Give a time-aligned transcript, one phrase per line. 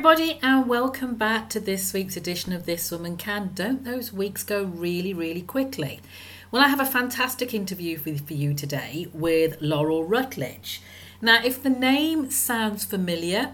[0.00, 3.50] everybody, and welcome back to this week's edition of This Woman Can.
[3.54, 6.00] Don't those weeks go really, really quickly?
[6.50, 10.80] Well, I have a fantastic interview for, you today with Laurel Rutledge.
[11.20, 13.52] Now, if the name sounds familiar,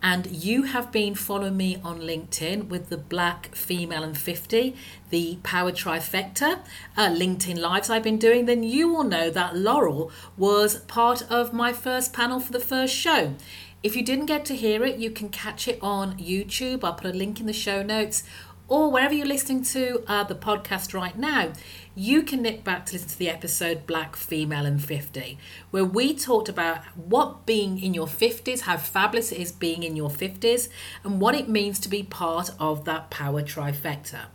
[0.00, 4.76] and you have been following me on LinkedIn with the Black Female and 50,
[5.10, 6.60] the Power Trifecta,
[6.96, 11.52] uh, LinkedIn Lives I've been doing, then you will know that Laurel was part of
[11.52, 13.34] my first panel for the first show.
[13.80, 16.82] If you didn't get to hear it, you can catch it on YouTube.
[16.82, 18.24] I'll put a link in the show notes
[18.68, 21.52] or wherever you're listening to uh, the podcast right now,
[21.94, 25.38] you can nip back to listen to the episode Black Female and 50,
[25.70, 29.96] where we talked about what being in your 50s, how fabulous it is being in
[29.96, 30.68] your 50s,
[31.02, 34.26] and what it means to be part of that power trifecta.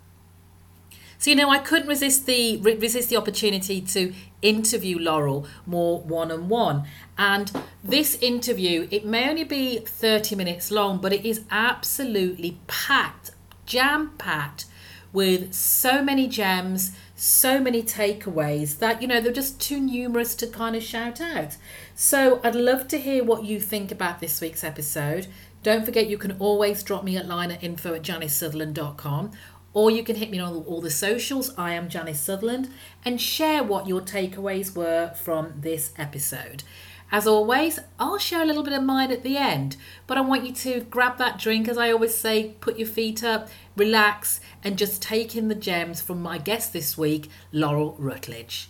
[1.23, 6.33] So you know, I couldn't resist the resist the opportunity to interview Laurel more one
[6.33, 6.83] on one.
[7.17, 7.49] And
[7.81, 13.31] this interview, it may only be 30 minutes long, but it is absolutely packed,
[13.65, 14.65] jam packed
[15.13, 20.47] with so many gems, so many takeaways that, you know, they're just too numerous to
[20.47, 21.55] kind of shout out.
[21.95, 25.27] So I'd love to hear what you think about this week's episode.
[25.63, 29.31] Don't forget, you can always drop me a line at info at janicesutherland.com
[29.73, 31.53] or you can hit me on all the socials.
[31.57, 32.69] I am Janice Sutherland
[33.03, 36.63] and share what your takeaways were from this episode.
[37.11, 40.45] As always, I'll share a little bit of mine at the end, but I want
[40.45, 44.79] you to grab that drink, as I always say, put your feet up, relax, and
[44.79, 48.69] just take in the gems from my guest this week, Laurel Rutledge.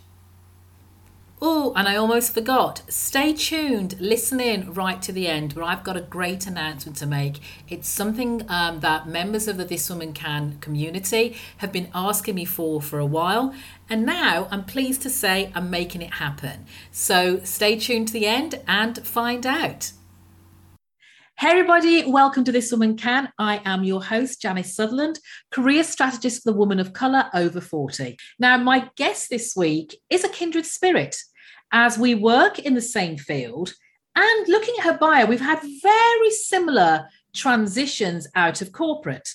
[1.45, 2.83] Oh, and I almost forgot.
[2.88, 7.05] Stay tuned, listen in right to the end, where I've got a great announcement to
[7.05, 7.41] make.
[7.67, 12.45] It's something um, that members of the This Woman Can community have been asking me
[12.45, 13.53] for for a while,
[13.89, 16.66] and now I'm pleased to say I'm making it happen.
[16.91, 19.91] So stay tuned to the end and find out.
[21.38, 23.27] Hey, everybody, welcome to This Woman Can.
[23.37, 25.20] I am your host, Janice Sutherland,
[25.52, 28.17] career strategist for the woman of colour over 40.
[28.39, 31.17] Now, my guest this week is a kindred spirit
[31.73, 33.73] as we work in the same field.
[34.16, 39.28] And looking at her bio, we've had very similar transitions out of corporate.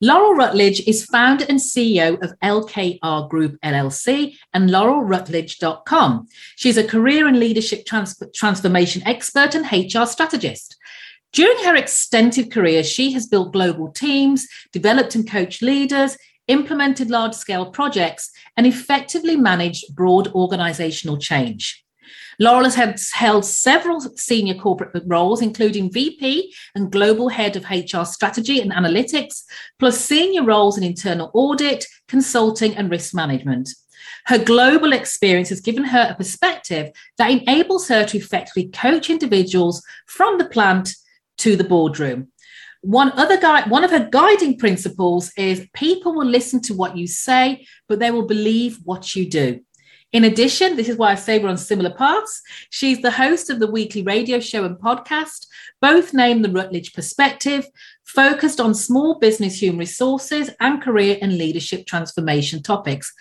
[0.00, 6.26] Laurel Rutledge is founder and CEO of LKR Group LLC and laurelrutledge.com.
[6.56, 10.76] She's a career and leadership trans- transformation expert and HR strategist.
[11.32, 16.16] During her extensive career, she has built global teams, developed and coached leaders,
[16.52, 21.84] implemented large scale projects, and effectively managed broad organizational change.
[22.38, 28.60] Laurel has held several senior corporate roles, including VP and Global Head of HR Strategy
[28.60, 29.42] and Analytics,
[29.78, 33.68] plus senior roles in internal audit, consulting, and risk management.
[34.26, 39.82] Her global experience has given her a perspective that enables her to effectively coach individuals
[40.06, 40.94] from the plant
[41.38, 42.31] to the boardroom.
[42.82, 47.06] One other guy, one of her guiding principles is people will listen to what you
[47.06, 49.60] say, but they will believe what you do.
[50.10, 52.42] In addition, this is why I say we're on similar paths.
[52.70, 55.46] She's the host of the weekly radio show and podcast,
[55.80, 57.66] both named The Rutledge Perspective,
[58.04, 63.14] focused on small business human resources and career and leadership transformation topics.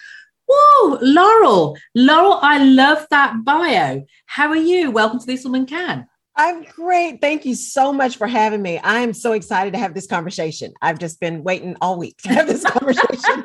[0.48, 4.06] Whoa, Laurel, Laurel, I love that bio.
[4.26, 4.90] How are you?
[4.90, 6.08] Welcome to This Woman Can.
[6.36, 7.20] I'm great.
[7.20, 8.78] Thank you so much for having me.
[8.78, 10.74] I am so excited to have this conversation.
[10.82, 13.44] I've just been waiting all week to have this conversation.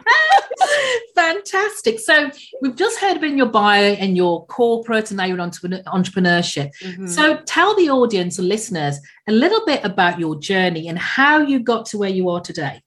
[1.17, 1.99] Fantastic.
[1.99, 2.31] So
[2.63, 6.71] we've just heard about your bio and your corporate and now you're onto entrepreneurship.
[6.81, 7.07] Mm-hmm.
[7.09, 8.99] So tell the audience and listeners
[9.29, 12.83] a little bit about your journey and how you got to where you are today.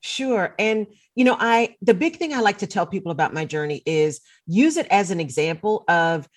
[0.00, 0.54] Sure.
[0.58, 3.82] And you know, I the big thing I like to tell people about my journey
[3.84, 6.28] is use it as an example of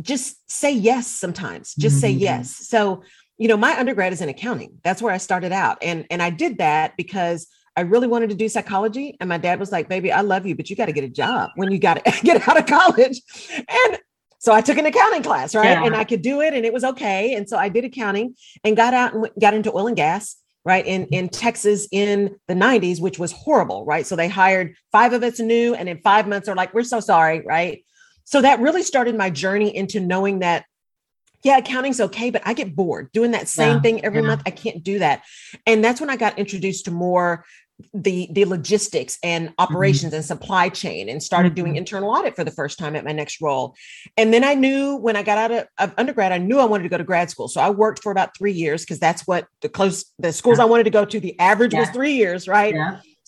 [0.00, 2.00] just say yes sometimes just mm-hmm.
[2.00, 2.68] say yes.
[2.68, 3.02] So
[3.36, 4.78] you know my undergrad is in accounting.
[4.82, 5.78] That's where i started out.
[5.82, 9.16] And and i did that because i really wanted to do psychology.
[9.20, 11.08] And my dad was like baby i love you but you got to get a
[11.08, 13.20] job when you got to get out of college.
[13.56, 13.98] And
[14.38, 15.70] so i took an accounting class right?
[15.70, 15.84] Yeah.
[15.84, 17.34] and i could do it and it was okay.
[17.34, 18.34] And so i did accounting
[18.64, 22.54] and got out and got into oil and gas right in in texas in the
[22.54, 24.06] 90s which was horrible right?
[24.06, 27.00] So they hired five of us new and in five months they're like we're so
[27.00, 27.84] sorry right
[28.28, 30.66] so that really started my journey into knowing that
[31.42, 34.26] yeah, accounting's okay, but I get bored doing that same yeah, thing every yeah.
[34.26, 34.42] month.
[34.44, 35.22] I can't do that.
[35.66, 37.46] And that's when I got introduced to more
[37.94, 39.54] the the logistics and mm-hmm.
[39.62, 40.16] operations mm-hmm.
[40.16, 41.64] and supply chain and started mm-hmm.
[41.64, 43.76] doing internal audit for the first time at my next role
[44.16, 46.82] and then i knew when i got out of, of undergrad i knew i wanted
[46.82, 49.46] to go to grad school so i worked for about three years because that's what
[49.60, 50.64] the close the schools yeah.
[50.64, 52.74] i wanted to go to the average was three years right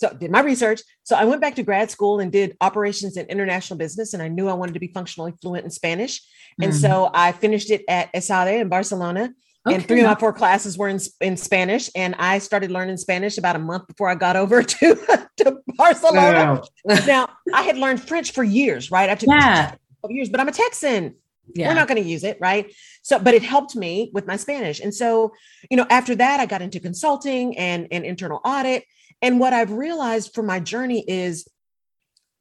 [0.01, 0.81] so did my research.
[1.03, 4.15] So I went back to grad school and did operations in international business.
[4.15, 6.23] And I knew I wanted to be functionally fluent in Spanish.
[6.59, 6.81] And mm-hmm.
[6.81, 9.35] so I finished it at ESADE in Barcelona.
[9.67, 9.75] Okay.
[9.75, 11.91] And three of my four classes were in, in Spanish.
[11.95, 16.63] And I started learning Spanish about a month before I got over to, to Barcelona.
[17.07, 19.11] now, I had learned French for years, right?
[19.11, 19.75] I took yeah.
[20.09, 21.17] years, but I'm a Texan.
[21.55, 21.69] Yeah.
[21.69, 22.73] We're not going to use it, right?
[23.03, 24.81] So, but it helped me with my Spanish.
[24.81, 25.35] And so,
[25.71, 28.85] you know, after that, I got into consulting and, and internal audit.
[29.23, 31.47] And what I've realized from my journey is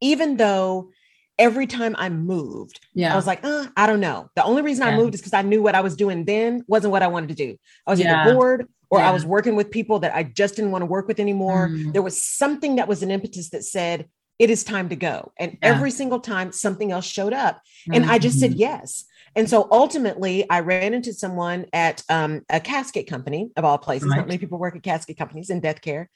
[0.02, 0.92] even though
[1.38, 3.14] every time I moved, yeah.
[3.14, 4.30] I was like, uh, I don't know.
[4.36, 4.94] The only reason yeah.
[4.94, 7.30] I moved is because I knew what I was doing then wasn't what I wanted
[7.30, 7.58] to do.
[7.88, 8.24] I was yeah.
[8.24, 11.08] either bored or I was working with people that I just didn't want to work
[11.08, 11.70] with anymore.
[11.70, 11.94] Mm.
[11.94, 14.10] There was something that was an impetus that said,
[14.40, 15.32] it is time to go.
[15.38, 17.62] And every single time something else showed up.
[17.92, 18.12] And mm-hmm.
[18.12, 18.62] I just said mm-hmm.
[18.62, 19.06] yes.
[19.40, 24.10] And so ultimately, I ran into someone at um, a casket company of all places.
[24.10, 24.18] Right.
[24.18, 26.10] Not many people work at casket companies in death care.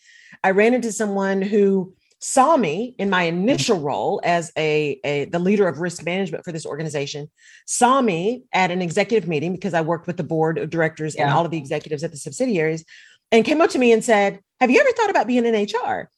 [0.44, 5.40] I ran into someone who saw me in my initial role as a, a, the
[5.40, 7.32] leader of risk management for this organization
[7.66, 11.24] saw me at an executive meeting because i worked with the board of directors yeah.
[11.24, 12.86] and all of the executives at the subsidiaries
[13.34, 16.10] and came up to me and said have you ever thought about being in hr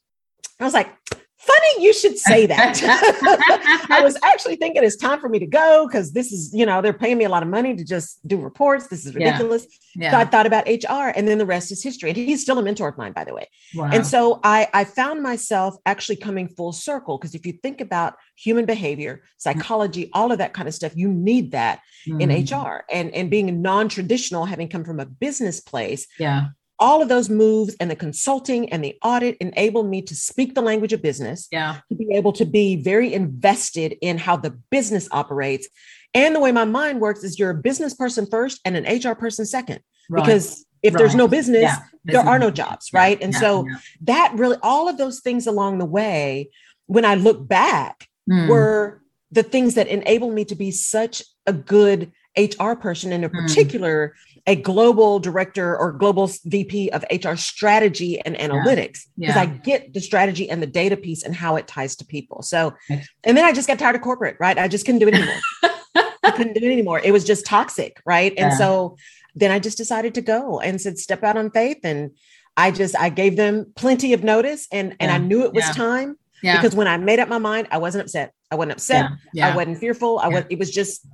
[0.60, 0.96] i was like
[1.46, 2.80] funny you should say that.
[3.90, 6.82] I was actually thinking it's time for me to go because this is, you know,
[6.82, 8.88] they're paying me a lot of money to just do reports.
[8.88, 9.66] This is ridiculous.
[9.94, 10.04] Yeah.
[10.04, 10.10] Yeah.
[10.10, 12.10] So I thought about HR and then the rest is history.
[12.10, 13.48] And he's still a mentor of mine, by the way.
[13.74, 13.90] Wow.
[13.92, 18.14] And so I, I found myself actually coming full circle because if you think about
[18.36, 22.20] human behavior, psychology, all of that kind of stuff, you need that mm.
[22.20, 22.84] in HR.
[22.90, 26.48] And, and being non-traditional, having come from a business place, yeah
[26.78, 30.62] all of those moves and the consulting and the audit enabled me to speak the
[30.62, 35.08] language of business yeah to be able to be very invested in how the business
[35.12, 35.68] operates
[36.14, 39.14] and the way my mind works is you're a business person first and an hr
[39.14, 39.80] person second
[40.10, 40.24] right.
[40.24, 40.98] because if right.
[40.98, 41.78] there's no business yeah.
[42.04, 43.00] there are no jobs yeah.
[43.00, 43.40] right and yeah.
[43.40, 43.66] so
[44.02, 46.50] that really all of those things along the way
[46.86, 48.48] when i look back mm.
[48.48, 49.02] were
[49.32, 53.46] the things that enabled me to be such a good hr person and in hmm.
[53.46, 59.34] particular mm a global director or global VP of HR strategy and analytics because yeah.
[59.34, 59.40] yeah.
[59.42, 62.42] I get the strategy and the data piece and how it ties to people.
[62.42, 64.56] So, and then I just got tired of corporate, right?
[64.56, 65.40] I just couldn't do it anymore.
[66.22, 67.00] I couldn't do it anymore.
[67.02, 68.32] It was just toxic, right?
[68.36, 68.56] And yeah.
[68.58, 68.96] so
[69.34, 71.78] then I just decided to go and said, step out on faith.
[71.82, 72.12] And
[72.56, 76.16] I just, I gave them plenty of notice and, and I knew it was time
[76.42, 76.56] yeah.
[76.56, 78.32] because when I made up my mind, I wasn't upset.
[78.50, 79.10] I wasn't upset.
[79.42, 80.20] I wasn't fearful.
[80.20, 81.04] I was, it was just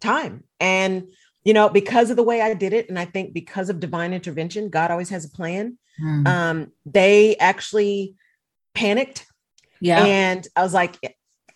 [0.00, 0.44] time.
[0.60, 1.08] And
[1.44, 4.12] you know, because of the way I did it, and I think because of divine
[4.12, 5.78] intervention, God always has a plan.
[6.02, 6.26] Mm.
[6.26, 8.14] Um, they actually
[8.74, 9.26] panicked.
[9.80, 10.04] Yeah.
[10.04, 10.96] And I was like,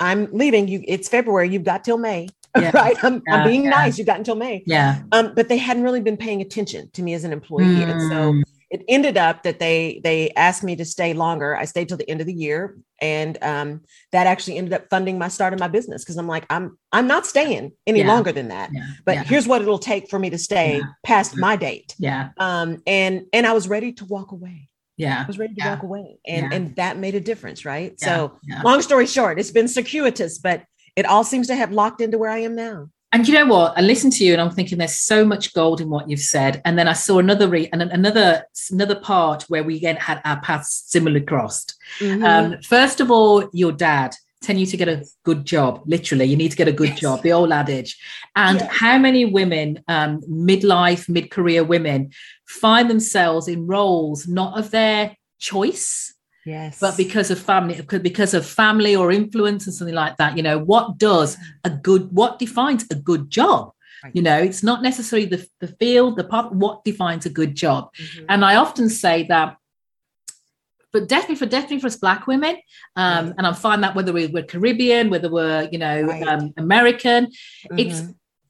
[0.01, 0.69] I'm leaving.
[0.69, 2.29] You it's February, you've got till May.
[2.59, 2.71] Yeah.
[2.75, 2.97] right.
[3.05, 3.71] I'm, yeah, I'm being yeah.
[3.71, 3.99] nice.
[3.99, 4.63] You got until May.
[4.65, 5.03] Yeah.
[5.13, 7.67] Um, but they hadn't really been paying attention to me as an employee.
[7.67, 7.91] Mm.
[7.91, 8.41] And so hmm
[8.77, 11.57] it ended up that they they asked me to stay longer.
[11.57, 13.81] I stayed till the end of the year, and um,
[14.13, 17.07] that actually ended up funding my start of my business because I'm like I'm I'm
[17.07, 18.09] not staying any yeah.
[18.09, 18.71] longer than that.
[18.73, 18.87] Yeah.
[19.07, 19.25] But yeah.
[19.25, 21.95] here's what it'll take for me to stay past my date.
[21.99, 22.31] Yeah.
[22.39, 22.83] Um.
[22.87, 24.69] And and I was ready to walk away.
[24.99, 25.23] Yeah.
[25.23, 27.99] I was ready to walk away, and and that made a difference, right?
[27.99, 30.65] So long story short, it's been circuitous, but
[30.97, 32.89] it all seems to have locked into where I am now.
[33.13, 33.79] And you know what?
[33.79, 36.61] I listened to you and I'm thinking there's so much gold in what you've said.
[36.65, 40.41] And then I saw another re- and another another part where we again had our
[40.41, 41.77] paths similarly crossed.
[42.01, 42.25] Mm-hmm.
[42.25, 45.83] Um, first of all, your dad telling you to get a good job.
[45.87, 47.01] Literally, you need to get a good yes.
[47.01, 47.23] job.
[47.23, 47.99] The old adage.
[48.35, 48.71] And yes.
[48.71, 52.11] how many women, um, midlife, mid-career women,
[52.47, 56.15] find themselves in roles not of their choice
[56.47, 56.79] Yes.
[56.79, 60.59] But because of family, because of family or influence and something like that, you know,
[60.59, 63.73] what does a good, what defines a good job?
[64.05, 64.15] Right.
[64.15, 67.93] You know, it's not necessarily the, the field, the part, what defines a good job.
[67.97, 68.27] Mm-hmm.
[68.29, 69.57] And I often say that
[70.93, 72.57] but definitely for definitely for us black women
[72.95, 76.27] um, and i find that whether we're, caribbean whether we're you know right.
[76.27, 77.79] um, american mm-hmm.
[77.79, 78.03] it's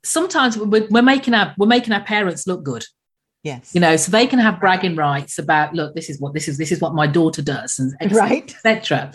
[0.04, 2.84] sometimes we're, we're, making our we're making our parents look good
[3.46, 3.72] Yes.
[3.72, 6.58] You know, so they can have bragging rights about, look, this is what this is,
[6.58, 9.12] this is what my daughter does, and right, etc.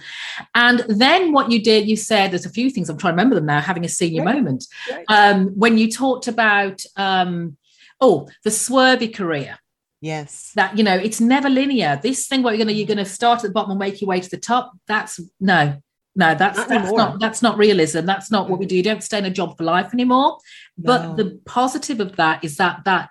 [0.56, 3.36] And then what you did, you said there's a few things I'm trying to remember
[3.36, 4.36] them now, having a senior right.
[4.38, 4.68] moment.
[4.90, 5.04] Right.
[5.10, 7.58] Um, when you talked about um,
[8.00, 9.60] oh, the swervy career.
[10.00, 10.54] Yes.
[10.56, 12.00] That, you know, it's never linear.
[12.02, 14.22] This thing where you're gonna you're gonna start at the bottom and make your way
[14.22, 15.76] to the top, that's no,
[16.16, 18.06] no, that's not that's not that's not realism.
[18.06, 18.78] That's not what we do.
[18.78, 20.38] You don't stay in a job for life anymore.
[20.78, 20.86] No.
[20.86, 23.10] But the positive of that is that that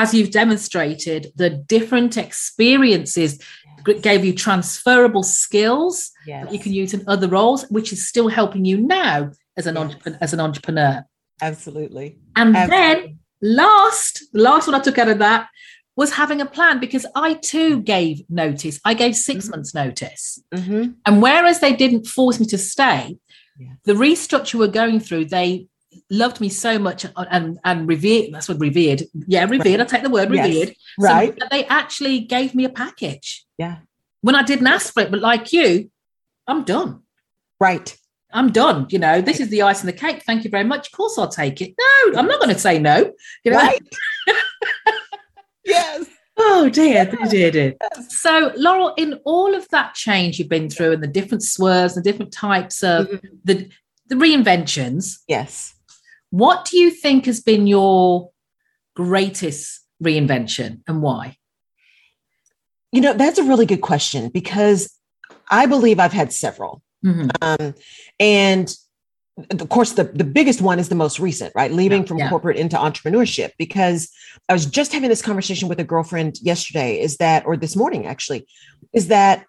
[0.00, 3.38] as you've demonstrated, the different experiences
[3.86, 4.00] yes.
[4.00, 6.46] gave you transferable skills yes.
[6.46, 9.74] that you can use in other roles, which is still helping you now as an,
[9.74, 9.84] yes.
[9.84, 11.04] entrepreneur, as an entrepreneur.
[11.42, 12.18] Absolutely.
[12.34, 12.96] And Absolutely.
[13.02, 15.48] then last, the last one I took out of that
[15.96, 18.80] was having a plan because I too gave notice.
[18.86, 19.50] I gave 6 mm-hmm.
[19.50, 20.42] months notice.
[20.54, 20.92] Mm-hmm.
[21.04, 23.18] And whereas they didn't force me to stay,
[23.58, 23.72] yeah.
[23.84, 25.66] the restructure we're going through, they
[26.08, 29.80] loved me so much and and revered that's what revered yeah revered right.
[29.80, 30.68] i take the word revered.
[30.68, 30.76] Yes.
[30.98, 31.36] right.
[31.40, 33.44] so they actually gave me a package.
[33.58, 33.78] Yeah.
[34.20, 35.90] When i didn't ask for it but like you
[36.46, 37.02] i'm done.
[37.58, 37.96] Right.
[38.32, 40.88] I'm done you know this is the ice and the cake thank you very much
[40.88, 41.74] of course i'll take it.
[41.78, 43.12] No i'm not going to say no
[43.44, 43.58] you know.
[43.58, 43.82] Right.
[45.70, 46.06] Yes.
[46.36, 47.74] Oh dear, dear, dear.
[48.08, 52.00] So, Laurel, in all of that change you've been through and the different swerves, the
[52.00, 53.26] different types of mm-hmm.
[53.44, 53.68] the
[54.06, 55.74] the reinventions, yes,
[56.30, 58.30] what do you think has been your
[58.94, 61.36] greatest reinvention and why?
[62.92, 64.92] You know, that's a really good question because
[65.50, 66.82] I believe I've had several.
[67.04, 67.28] Mm-hmm.
[67.42, 67.74] Um,
[68.18, 68.74] and
[69.50, 71.72] of course, the, the biggest one is the most recent, right?
[71.72, 72.28] Leaving yeah, from yeah.
[72.28, 73.52] corporate into entrepreneurship.
[73.58, 74.10] Because
[74.48, 78.06] I was just having this conversation with a girlfriend yesterday, is that, or this morning
[78.06, 78.46] actually,
[78.92, 79.46] is that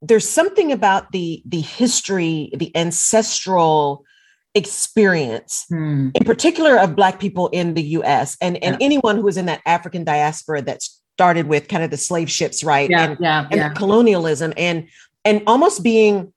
[0.00, 4.04] there's something about the the history, the ancestral
[4.54, 6.10] experience hmm.
[6.14, 8.84] in particular of black people in the US and and yeah.
[8.86, 10.80] anyone who was in that African diaspora that
[11.14, 13.68] started with kind of the slave ships right yeah, and, yeah, and yeah.
[13.70, 14.88] colonialism and
[15.24, 16.32] and almost being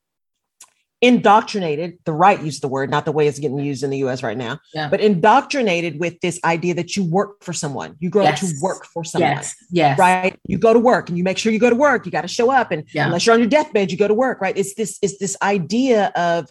[0.99, 3.97] indoctrinated the right use of the word not the way it's getting used in the
[3.97, 4.89] us right now yeah.
[4.89, 8.41] but indoctrinated with this idea that you work for someone you grow yes.
[8.41, 9.55] up to work for someone yes.
[9.69, 12.11] yes right you go to work and you make sure you go to work you
[12.11, 13.05] got to show up and yeah.
[13.05, 16.11] unless you're on your deathbed you go to work right it's this it's this idea
[16.15, 16.49] of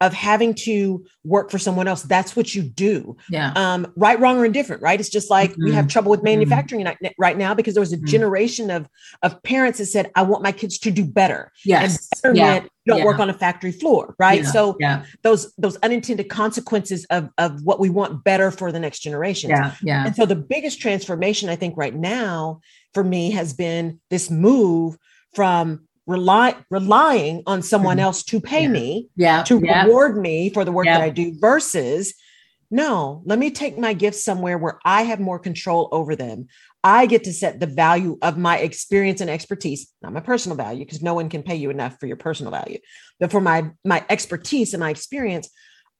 [0.00, 2.02] of having to work for someone else.
[2.02, 3.16] That's what you do.
[3.30, 3.52] Yeah.
[3.56, 5.00] Um, right, wrong, or indifferent, right?
[5.00, 5.64] It's just like mm-hmm.
[5.64, 5.90] we have mm-hmm.
[5.90, 6.38] trouble with mm-hmm.
[6.40, 7.06] manufacturing mm-hmm.
[7.18, 8.06] right now because there was a mm-hmm.
[8.06, 8.88] generation of
[9.22, 11.50] of parents that said, I want my kids to do better.
[11.64, 12.08] Yes.
[12.22, 12.68] And better yeah.
[12.86, 13.04] don't yeah.
[13.04, 14.42] work on a factory floor, right?
[14.42, 14.50] Yeah.
[14.50, 14.76] So
[15.22, 19.50] those those unintended consequences of of what we want better for the next generation.
[19.50, 19.74] Yeah.
[19.82, 20.06] Yeah.
[20.06, 22.60] And so the biggest transformation I think right now
[22.92, 24.98] for me has been this move
[25.34, 28.04] from rely relying on someone mm-hmm.
[28.04, 28.68] else to pay yeah.
[28.68, 29.84] me yeah to yeah.
[29.84, 30.98] reward me for the work yeah.
[30.98, 32.14] that i do versus
[32.70, 36.46] no let me take my gifts somewhere where i have more control over them
[36.84, 40.84] i get to set the value of my experience and expertise not my personal value
[40.84, 42.78] because no one can pay you enough for your personal value
[43.18, 45.50] but for my my expertise and my experience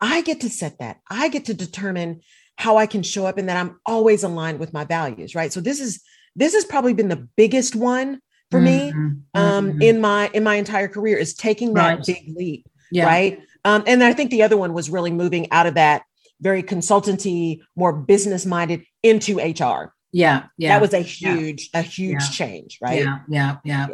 [0.01, 2.21] i get to set that i get to determine
[2.59, 5.61] how i can show up and that i'm always aligned with my values right so
[5.61, 6.01] this is
[6.37, 8.21] this has probably been the biggest one
[8.51, 9.09] for mm-hmm.
[9.09, 9.83] me um, mm-hmm.
[9.83, 12.07] in my in my entire career is taking that right.
[12.07, 13.07] big leap yeah.
[13.07, 16.03] right um, and i think the other one was really moving out of that
[16.41, 21.81] very consultancy more business minded into hr yeah yeah that was a huge yeah.
[21.81, 22.31] a huge yeah.
[22.31, 23.87] change right yeah yeah yeah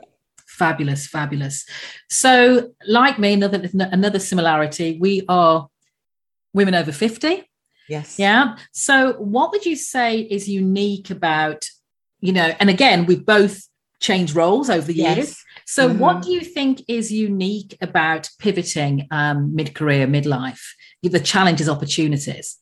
[0.47, 1.67] fabulous fabulous
[2.09, 5.69] so like me another another similarity we are
[6.53, 7.49] women over 50
[7.89, 11.65] yes yeah so what would you say is unique about
[12.21, 13.67] you know and again we've both
[14.03, 15.17] changed roles over the yes.
[15.17, 15.45] years.
[15.65, 15.99] So, mm-hmm.
[15.99, 20.61] what do you think is unique about pivoting um, mid career, midlife,
[21.03, 22.59] the challenges, opportunities?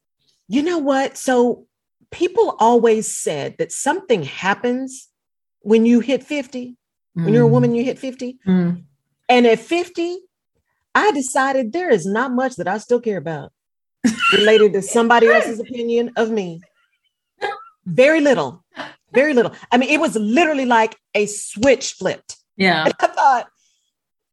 [0.47, 1.17] You know what?
[1.17, 1.67] So,
[2.13, 5.09] people always said that something happens
[5.61, 6.77] when you hit 50.
[7.19, 7.25] Mm.
[7.25, 7.53] When you're a mm.
[7.53, 8.39] woman, you hit 50.
[8.47, 8.85] Mm.
[9.29, 10.19] And at 50,
[10.95, 13.53] I decided there is not much that I still care about
[14.33, 16.61] related to somebody else's opinion of me.
[17.87, 18.63] Very little
[19.13, 19.53] very little.
[19.73, 22.37] I mean, it was literally like a switch flipped.
[22.57, 22.85] Yeah.
[22.85, 23.49] And I thought,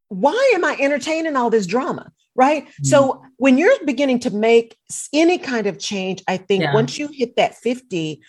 [0.08, 2.12] why am I entertaining all this drama?
[2.34, 2.66] Right.
[2.66, 2.84] Mm-hmm.
[2.84, 4.76] So when you're beginning to make
[5.12, 6.74] any kind of change, I think yeah.
[6.74, 8.20] once you hit that 50,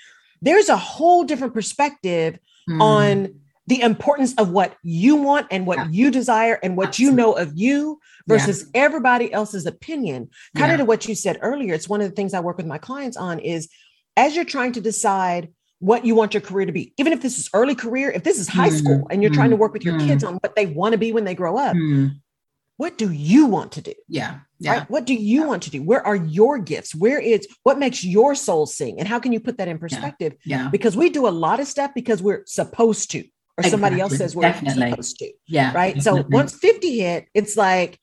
[0.41, 2.81] there's a whole different perspective mm-hmm.
[2.81, 5.87] on the importance of what you want and what yeah.
[5.91, 7.11] you desire and what Absolutely.
[7.11, 8.81] you know of you versus yeah.
[8.81, 10.29] everybody else's opinion.
[10.57, 11.75] Kind of to what you said earlier.
[11.75, 13.69] It's one of the things I work with my clients on is
[14.17, 15.49] as you're trying to decide
[15.79, 16.93] what you want your career to be.
[16.97, 18.77] Even if this is early career, if this is high mm-hmm.
[18.77, 19.39] school and you're mm-hmm.
[19.39, 20.07] trying to work with your mm-hmm.
[20.07, 22.07] kids on what they want to be when they grow up, mm-hmm.
[22.77, 23.93] what do you want to do?
[24.07, 24.39] Yeah.
[24.59, 24.79] Yeah.
[24.79, 24.89] Right?
[24.89, 25.47] What do you yeah.
[25.47, 25.81] want to do?
[25.81, 26.93] Where are your gifts?
[26.93, 28.99] Where is what makes your soul sing?
[28.99, 30.35] And how can you put that in perspective?
[30.43, 30.63] Yeah.
[30.63, 30.69] yeah.
[30.69, 33.23] Because we do a lot of stuff because we're supposed to, or
[33.59, 33.71] exactly.
[33.71, 34.89] somebody else says we're definitely.
[34.89, 35.31] supposed to.
[35.47, 35.71] Yeah.
[35.73, 35.95] Right.
[35.95, 36.23] Definitely.
[36.23, 37.97] So once 50 hit, it's like,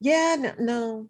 [0.00, 1.08] yeah, no, no.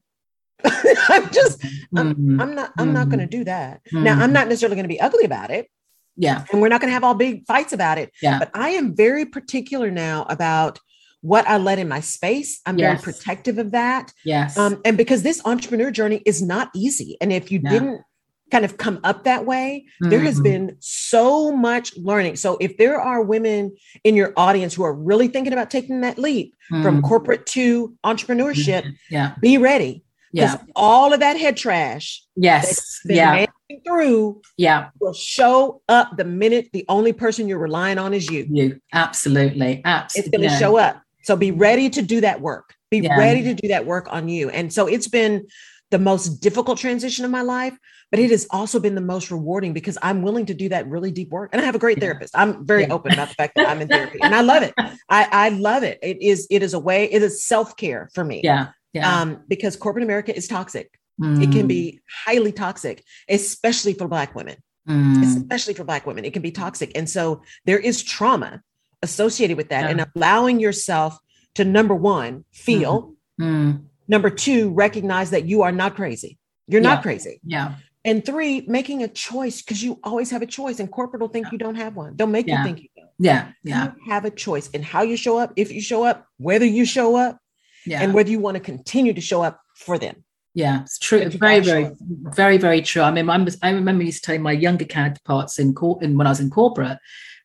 [0.64, 1.64] I'm just,
[1.96, 2.40] I'm, mm-hmm.
[2.40, 3.80] I'm not, I'm not going to do that.
[3.90, 5.70] Now, I'm not necessarily going to be ugly about it
[6.16, 6.44] yeah.
[6.52, 8.12] And we're not going to have all big fights about it.
[8.22, 8.38] Yeah.
[8.38, 10.78] But I am very particular now about
[11.22, 12.60] what I let in my space.
[12.66, 13.02] I'm yes.
[13.02, 14.12] very protective of that.
[14.24, 14.56] Yes.
[14.56, 17.16] Um, and because this entrepreneur journey is not easy.
[17.20, 17.70] And if you no.
[17.70, 18.02] didn't
[18.50, 20.10] kind of come up that way, mm-hmm.
[20.10, 22.36] there has been so much learning.
[22.36, 26.18] So if there are women in your audience who are really thinking about taking that
[26.18, 26.82] leap mm-hmm.
[26.82, 29.14] from corporate to entrepreneurship, mm-hmm.
[29.14, 29.34] yeah.
[29.40, 30.04] be ready.
[30.32, 30.58] Yeah.
[30.76, 32.22] All of that head trash.
[32.36, 33.00] Yes.
[33.04, 33.46] Yeah.
[33.86, 34.42] Through.
[34.56, 34.90] Yeah.
[35.00, 38.46] Will show up the minute the only person you're relying on is you.
[38.50, 38.80] You.
[38.92, 39.82] Absolutely.
[39.84, 40.28] Absolutely.
[40.28, 40.58] It's going to yeah.
[40.58, 41.02] show up.
[41.22, 42.74] So be ready to do that work.
[42.90, 43.16] Be yeah.
[43.18, 44.50] ready to do that work on you.
[44.50, 45.46] And so it's been
[45.90, 47.76] the most difficult transition of my life,
[48.10, 51.10] but it has also been the most rewarding because I'm willing to do that really
[51.10, 51.50] deep work.
[51.52, 52.04] And I have a great yeah.
[52.04, 52.36] therapist.
[52.36, 52.92] I'm very yeah.
[52.92, 54.72] open about the fact that I'm in therapy and I love it.
[55.08, 55.98] I, I love it.
[56.02, 58.40] It is, it is a way, it is self-care for me.
[58.42, 58.68] Yeah.
[58.92, 59.20] Yeah.
[59.20, 60.98] Um, because corporate America is toxic.
[61.20, 61.42] Mm.
[61.42, 61.98] It can be mm.
[62.24, 64.56] highly toxic, especially for Black women.
[64.88, 65.22] Mm.
[65.22, 66.90] Especially for Black women, it can be toxic.
[66.94, 68.62] And so there is trauma
[69.02, 69.84] associated with that.
[69.84, 69.90] Yeah.
[69.90, 71.18] And allowing yourself
[71.54, 73.82] to, number one, feel, mm.
[74.08, 76.38] number two, recognize that you are not crazy.
[76.66, 76.94] You're yeah.
[76.94, 77.40] not crazy.
[77.44, 77.74] Yeah.
[78.04, 81.46] And three, making a choice because you always have a choice, and corporate will think
[81.46, 81.52] yeah.
[81.52, 82.16] you don't have one.
[82.16, 83.10] Don't make you think you don't.
[83.18, 83.52] Yeah.
[83.62, 83.92] Yeah.
[83.92, 86.86] You have a choice in how you show up, if you show up, whether you
[86.86, 87.38] show up,
[87.86, 88.02] yeah.
[88.02, 90.24] and whether you want to continue to show up for them.
[90.54, 91.18] Yeah, it's true.
[91.18, 93.02] It's very, very, very, very true.
[93.02, 96.26] I mean, I'm, I remember used to telling my younger counterparts in court, and when
[96.26, 96.98] I was in corporate,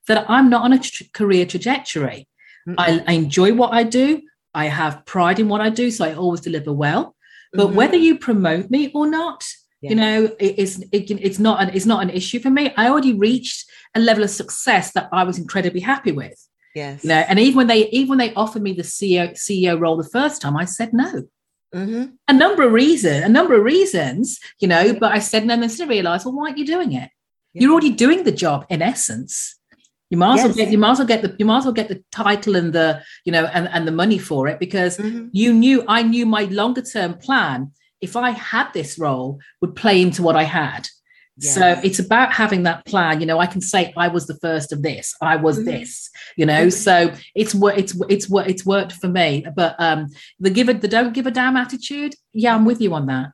[0.07, 2.27] that I'm not on a tra- career trajectory.
[2.79, 4.23] I, I, enjoy what I do.
[4.55, 7.15] I have pride in what I do, so I always deliver well.
[7.53, 7.75] But mm-hmm.
[7.75, 9.45] whether you promote me or not,
[9.81, 9.91] yeah.
[9.91, 12.73] you know, it, it's it, it's not an it's not an issue for me.
[12.75, 16.35] I already reached a level of success that I was incredibly happy with.
[16.75, 17.03] Yes.
[17.03, 19.95] You know, and even when they even when they offered me the CEO CEO role
[19.95, 21.23] the first time, I said no.
[21.73, 22.15] Mm-hmm.
[22.27, 25.63] A number of reasons, a number of reasons, you know, but I said no, and
[25.63, 27.09] then I realized, well, why aren't you doing it?
[27.53, 27.61] Yeah.
[27.61, 29.57] You're already doing the job in essence.
[30.09, 30.45] You might as yes.
[30.45, 32.55] well get you might as well get the you might as well get the title
[32.55, 35.27] and the you know and, and the money for it because mm-hmm.
[35.31, 40.01] you knew I knew my longer term plan, if I had this role, would play
[40.01, 40.87] into what I had.
[41.39, 43.19] So it's about having that plan.
[43.19, 45.13] You know, I can say I was the first of this.
[45.21, 45.65] I was mm-hmm.
[45.65, 46.09] this.
[46.37, 49.45] You know, so it's what it's it's what it's worked for me.
[49.53, 50.07] But um,
[50.39, 52.15] the give it the don't give a damn attitude.
[52.31, 53.31] Yeah, I'm with you on that.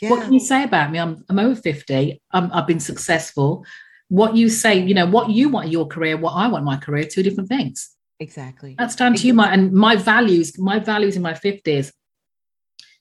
[0.00, 0.10] Yeah.
[0.10, 0.98] What can you say about me?
[0.98, 2.20] I'm I'm over fifty.
[2.32, 3.64] I'm, I've been successful.
[4.08, 7.04] What you say, you know, what you want your career, what I want my career,
[7.04, 7.90] two different things.
[8.18, 8.74] Exactly.
[8.76, 9.32] That's down to you.
[9.32, 11.92] My and my values, my values in my fifties,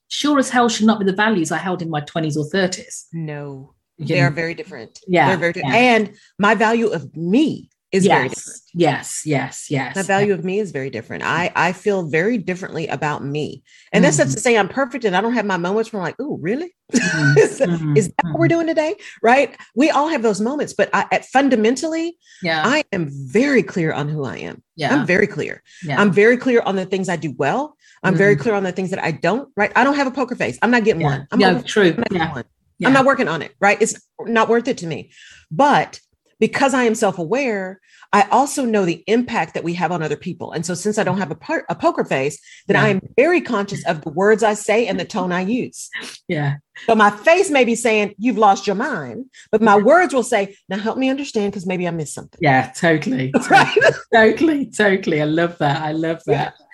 [0.10, 3.08] sure as hell should not be the values I held in my twenties or thirties.
[3.12, 5.00] No they are very different.
[5.08, 5.30] Yeah.
[5.30, 5.76] They're very different.
[5.76, 5.96] Yeah.
[5.96, 8.60] And my value of me is yes, very different.
[8.74, 9.96] Yes, yes, yes.
[9.96, 11.24] My value of me is very different.
[11.24, 13.62] I I feel very differently about me.
[13.92, 14.06] And mm-hmm.
[14.06, 16.16] that's not to say I'm perfect and I don't have my moments where I'm like,
[16.20, 16.76] oh, really?
[16.92, 17.38] Mm-hmm.
[17.38, 17.96] is, mm-hmm.
[17.96, 18.56] is, that what we're mm-hmm.
[18.56, 18.96] doing today?
[19.22, 19.56] Right.
[19.76, 24.10] We all have those moments, but I at fundamentally, yeah, I am very clear on
[24.10, 24.64] who I am.
[24.76, 24.96] Yeah.
[24.96, 25.62] I'm very clear.
[25.84, 26.02] Yeah.
[26.02, 27.78] I'm very clear on the things I do well.
[28.02, 28.42] I'm very mm-hmm.
[28.42, 29.72] clear on the things that I don't, right?
[29.76, 30.58] I don't have a poker face.
[30.62, 31.08] I'm not getting yeah.
[31.08, 31.28] one.
[31.32, 31.96] I'm yeah, true.
[32.12, 32.34] yeah.
[32.34, 32.44] One.
[32.84, 32.90] Yeah.
[32.90, 33.82] I'm not working on it, right?
[33.82, 35.12] It's not worth it to me.
[35.50, 36.00] But
[36.40, 37.80] because I am self aware,
[38.14, 40.52] I also know the impact that we have on other people.
[40.52, 42.84] And so, since I don't have a, par- a poker face, then yeah.
[42.84, 45.90] I am very conscious of the words I say and the tone I use.
[46.28, 46.56] Yeah.
[46.86, 50.56] So, my face may be saying, You've lost your mind, but my words will say,
[50.70, 52.40] Now help me understand because maybe I missed something.
[52.40, 53.34] Yeah, totally.
[53.50, 53.78] right.
[54.14, 54.68] totally.
[54.68, 55.22] Totally.
[55.22, 55.82] I love that.
[55.82, 56.54] I love that.
[56.60, 56.66] Yeah.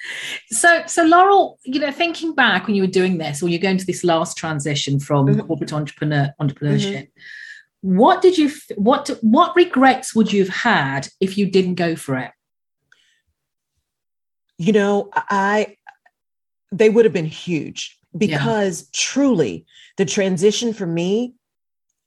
[0.52, 3.78] So, so Laurel, you know, thinking back when you were doing this, or you're going
[3.78, 5.48] to this last transition from mm-hmm.
[5.48, 7.08] corporate entrepreneur entrepreneurship.
[7.08, 7.20] Mm-hmm
[7.82, 12.18] what did you what what regrets would you have had if you didn't go for
[12.18, 12.32] it
[14.58, 15.76] you know i
[16.72, 18.88] they would have been huge because yeah.
[18.94, 19.66] truly
[19.98, 21.34] the transition for me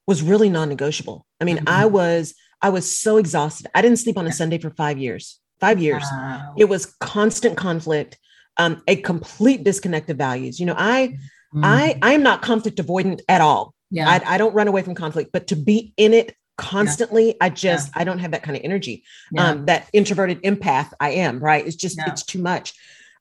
[0.07, 1.69] was really non-negotiable i mean mm-hmm.
[1.69, 5.41] i was i was so exhausted i didn't sleep on a sunday for five years
[5.59, 6.53] five years wow.
[6.59, 8.19] it was constant conflict
[8.59, 11.65] um, a complete disconnect of values you know i mm-hmm.
[11.65, 14.09] i i am not conflict avoidant at all yeah.
[14.09, 17.35] I, I don't run away from conflict, but to be in it constantly, yeah.
[17.41, 18.01] I just, yeah.
[18.01, 19.05] I don't have that kind of energy.
[19.31, 19.51] Yeah.
[19.51, 21.65] Um, that introverted empath I am, right?
[21.65, 22.75] It's just, it's too much.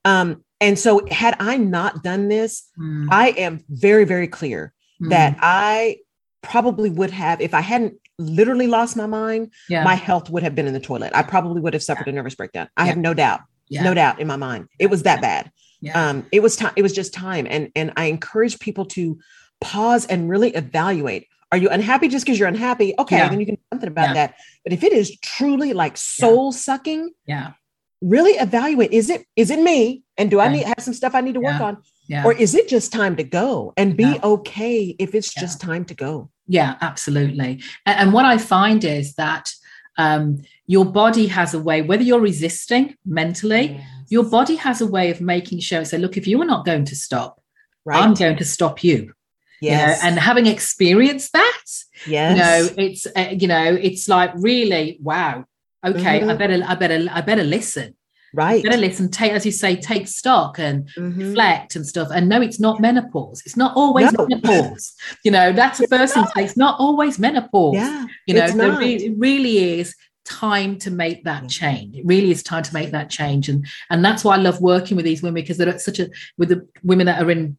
[0.03, 3.07] Um, and so had I not done this, mm.
[3.12, 5.10] I am very, very clear mm.
[5.10, 5.97] that I
[6.41, 10.67] probably would have, if I hadn't literally lost my mind, my health would have been
[10.67, 11.12] in the toilet.
[11.15, 12.67] I probably would have suffered a nervous breakdown.
[12.77, 14.67] I have no doubt, no doubt in my mind.
[14.77, 15.51] It was that bad.
[15.95, 16.73] Um, it was time.
[16.75, 17.47] It was just time.
[17.49, 19.19] And, and I encourage people to
[19.62, 21.28] pause and really evaluate.
[21.52, 22.93] Are you unhappy just because you're unhappy?
[22.97, 23.30] Okay yeah.
[23.30, 24.13] then you can do something about yeah.
[24.13, 24.36] that.
[24.63, 27.54] But if it is truly like soul sucking yeah.
[28.02, 30.04] really evaluate is it is it me?
[30.17, 31.78] And do i need have some stuff i need to work on?
[32.08, 32.26] Yeah.
[32.26, 35.93] or is it just time to go and be okay if it's just time to
[35.93, 36.30] go?
[36.47, 37.63] Yeah absolutely.
[37.86, 39.52] And, and what i find is that
[39.97, 43.88] um, your body has a way whether you're resisting mentally yes.
[44.10, 46.86] your body has a way of making sure say look if you are not going
[46.86, 47.41] to stop
[47.84, 48.02] right.
[48.02, 49.13] i'm going to stop you
[49.62, 49.97] Yes.
[49.97, 51.63] You know, and having experienced that,
[52.08, 52.36] yes.
[52.36, 55.45] you know, it's uh, you know, it's like really wow.
[55.86, 56.30] Okay, mm-hmm.
[56.30, 57.95] I better, I better, I better listen.
[58.34, 58.63] Right.
[58.63, 59.10] I better listen.
[59.10, 61.19] Take, as you say, take stock and mm-hmm.
[61.19, 62.10] reflect and stuff.
[62.13, 63.41] And no, it's not menopause.
[63.45, 64.26] It's not always no.
[64.28, 64.93] menopause.
[65.24, 66.26] You know, that's the first thing.
[66.38, 67.76] It's not always menopause.
[67.76, 68.06] Yeah.
[68.28, 69.95] You know, it really is
[70.26, 71.95] time to make that change.
[71.95, 73.50] It really is time to make that change.
[73.50, 76.10] And and that's why I love working with these women because they're at such a
[76.38, 77.58] with the women that are in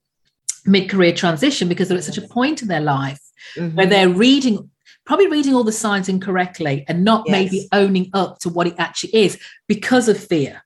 [0.66, 3.20] mid-career transition because they're at such a point in their life
[3.56, 3.74] Mhm.
[3.74, 4.68] where they're reading
[5.04, 9.12] probably reading all the signs incorrectly and not maybe owning up to what it actually
[9.16, 10.62] is because of fear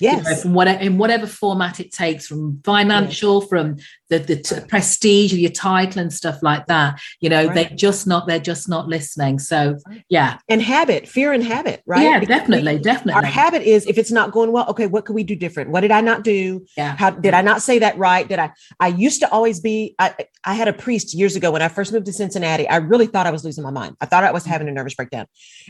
[0.00, 0.42] you know, yes.
[0.42, 3.76] from whatever in whatever format it takes from financial from
[4.08, 7.54] the the t- prestige of your title and stuff like that you know Right.
[7.54, 9.78] they're just not they're just not listening so
[10.08, 12.02] yeah and habit, fear and habit, right?
[12.02, 15.04] yeah Because definitely we- definitely Our habit is if it's not going well, okay, what
[15.04, 15.70] could we do different?
[15.70, 16.64] What did I not do?
[16.76, 18.26] yeah How did I not say that right?
[18.28, 18.50] Did I?
[18.80, 19.94] I used to always be.
[19.98, 22.68] I I had a priest years ago when I first moved to Cincinnati.
[22.68, 23.96] I really thought I was losing my mind.
[24.00, 24.48] I thought I was mm.
[24.48, 25.26] having a nervous breakdown,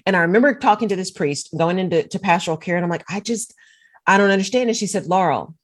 [0.06, 3.04] and I remember talking to this priest, going into to pastoral care, and I'm like,
[3.08, 3.54] I just,
[4.06, 4.68] I don't understand.
[4.70, 5.54] And she said, Laurel,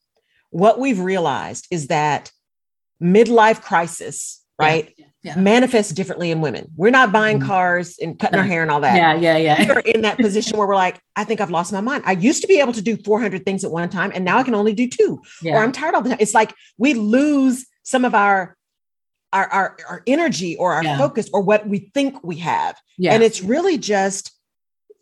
[0.51, 2.31] what we've realized is that
[3.03, 6.71] midlife crisis, right, yeah manifests differently in women.
[6.77, 7.47] We're not buying Mhm.
[7.47, 10.57] cars and cutting our hair and all that yeah yeah yeah we're in that position
[10.57, 12.05] where we're like, I think I've lost my mind.
[12.07, 14.43] I used to be able to do 400 things at one time, and now I
[14.45, 16.19] can only do two, yeah or I'm tired all the time.
[16.21, 18.57] It's like we lose some of our
[19.35, 20.97] our our, our energy or our Yeah.
[20.97, 24.33] focus or what we think we have, yeah and it's really just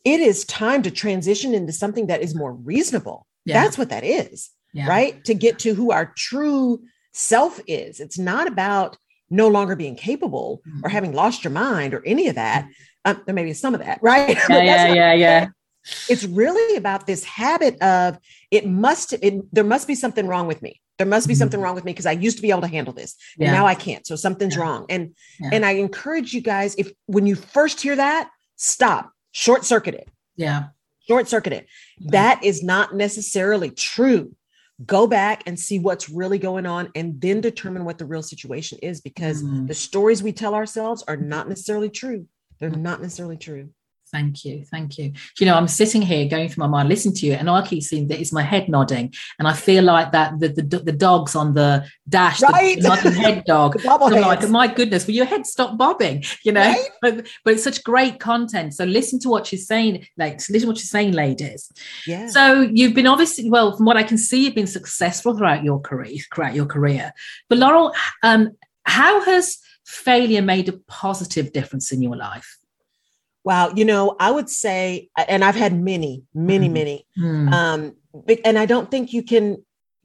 [0.05, 3.25] it is time to transition into something that is more reasonable.
[3.49, 4.87] Yeah, That's what that is, yeah.
[4.89, 5.25] right?
[5.25, 6.83] To get to who our true
[7.13, 8.01] self is.
[8.01, 8.97] It's not about
[9.31, 10.93] no longer being capable or Mhm.
[10.93, 12.67] having lost your mind or any of that.
[13.05, 14.37] Um, there may be some of that, right?
[14.49, 15.47] Yeah yeah yeah yeah
[16.09, 18.19] it's really about this habit of
[18.51, 21.39] it must it, there must be something wrong with me there must be Mhm.
[21.39, 23.53] something wrong with me because i used to be able to handle this and Yeah.
[23.53, 24.63] now i can't so something's Yeah.
[24.63, 25.15] wrong and
[25.55, 30.09] and i encourage you guys if when you first hear that stop short circuit it
[30.37, 30.61] yeah
[31.09, 31.67] short circuit it
[32.01, 34.35] that is not necessarily true.
[34.87, 38.79] Go back and see what's really going on and then determine what the real situation
[38.83, 39.67] is because Mm.
[39.67, 42.27] the stories we tell ourselves are not necessarily true.
[42.61, 42.83] They're Mm.
[42.83, 43.71] not necessarily true
[44.13, 44.65] Thank you.
[44.65, 45.13] Thank you.
[45.39, 47.83] You know, I'm sitting here going through my mind, listening to you, and I keep
[47.83, 49.13] seeing that is my head nodding.
[49.39, 52.81] And I feel like that the the, the dogs on the dash, Right.
[52.81, 53.81] the nodding head dog.
[53.81, 53.91] The.
[53.91, 56.25] I'm like, my goodness, will your head stop bobbing?
[56.45, 56.89] You know, Right?
[57.03, 58.75] but but it's such great content.
[58.75, 61.71] So listen to what she's saying, like listen to what she's saying, ladies.
[62.07, 65.65] yeah So you've been obviously, well, from what I can see, you've been successful throughout
[65.65, 67.13] your career, throughout your career.
[67.49, 67.93] But Laurel,
[68.23, 72.57] um, how has failure made a positive difference in your life?
[73.49, 76.73] Wow, you know, I would say, and I've had many, many, Mhm.
[76.73, 77.07] many.
[77.17, 77.49] Hmm.
[77.49, 77.93] Um,
[78.45, 79.57] and I don't think you can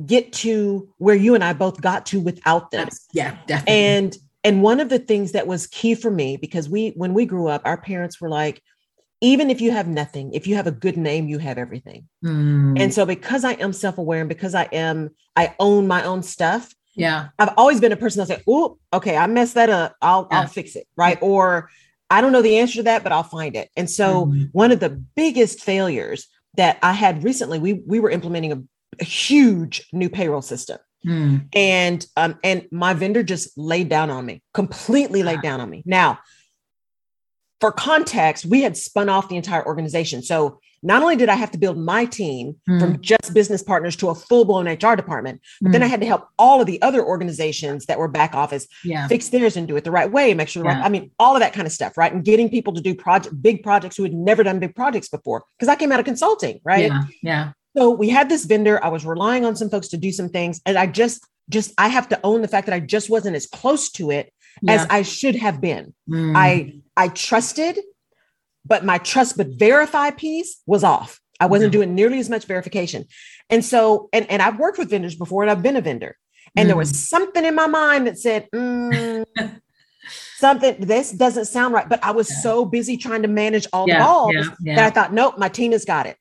[0.05, 2.87] get to where you and I both got to without them.
[3.11, 3.75] Yeah, definitely.
[3.75, 7.25] And and one of the things that was key for me, because we when we
[7.25, 8.63] grew up, our parents were like,
[9.19, 12.07] even if you have nothing, if you have a good name, you have everything.
[12.21, 12.77] Hmm.
[12.77, 16.73] And so because I am self-aware and because I am, I own my own stuff,
[16.95, 19.97] yeah, I've always been a person that's like, oh, okay, I messed that up.
[20.01, 20.39] I'll Yeah.
[20.39, 20.87] I'll fix it.
[20.95, 21.17] Right.
[21.21, 21.69] Or
[22.09, 23.69] I don't know the answer to that, but I'll find it.
[23.75, 24.49] And so Mhm.
[24.51, 28.61] one of the biggest failures that I had recently, we we were implementing a,
[28.99, 30.77] a huge new payroll system.
[31.03, 31.37] Hmm.
[31.53, 35.83] And um, and my vendor just laid down on me, completely laid down on me.
[35.85, 36.19] Now,
[37.59, 40.21] for context, we had spun off the entire organization.
[40.21, 44.09] So not only did I have to build my team from just business partners to
[44.09, 47.85] a full-blown HR department, but then I had to help all of the other organizations
[47.85, 50.61] that were back office yeah, fix theirs and do it the right way, make sure
[50.61, 52.11] the right, I mean, all of that kind of stuff, right?
[52.13, 55.43] And getting people to do project big projects who had never done big projects before.
[55.57, 56.91] Because I came out of consulting, right?
[56.91, 58.83] yeah, yeah, So we had this vendor.
[58.83, 60.61] I was relying on some folks to do some things.
[60.65, 63.47] And I just, just I have to own the fact that I just wasn't as
[63.47, 64.33] close to it
[64.67, 64.85] as.
[64.89, 65.93] I should have been.
[66.07, 66.35] Hmm.
[66.35, 67.79] I I trusted,
[68.65, 71.19] but my trust but verify piece was off.
[71.39, 71.79] I wasn't Yeah.
[71.79, 73.05] doing nearly as much verification.
[73.49, 76.17] And so, and, and I've worked with vendors before and I've been a vendor.
[76.55, 76.95] And there was Mm.
[76.95, 79.25] something in my mind that said, mm,
[80.37, 81.87] something, this doesn't sound right.
[81.89, 82.37] But I was Yeah.
[82.41, 84.79] so busy trying to manage all yeah, the balls that.
[84.79, 86.17] I thought, nope, my team has got it.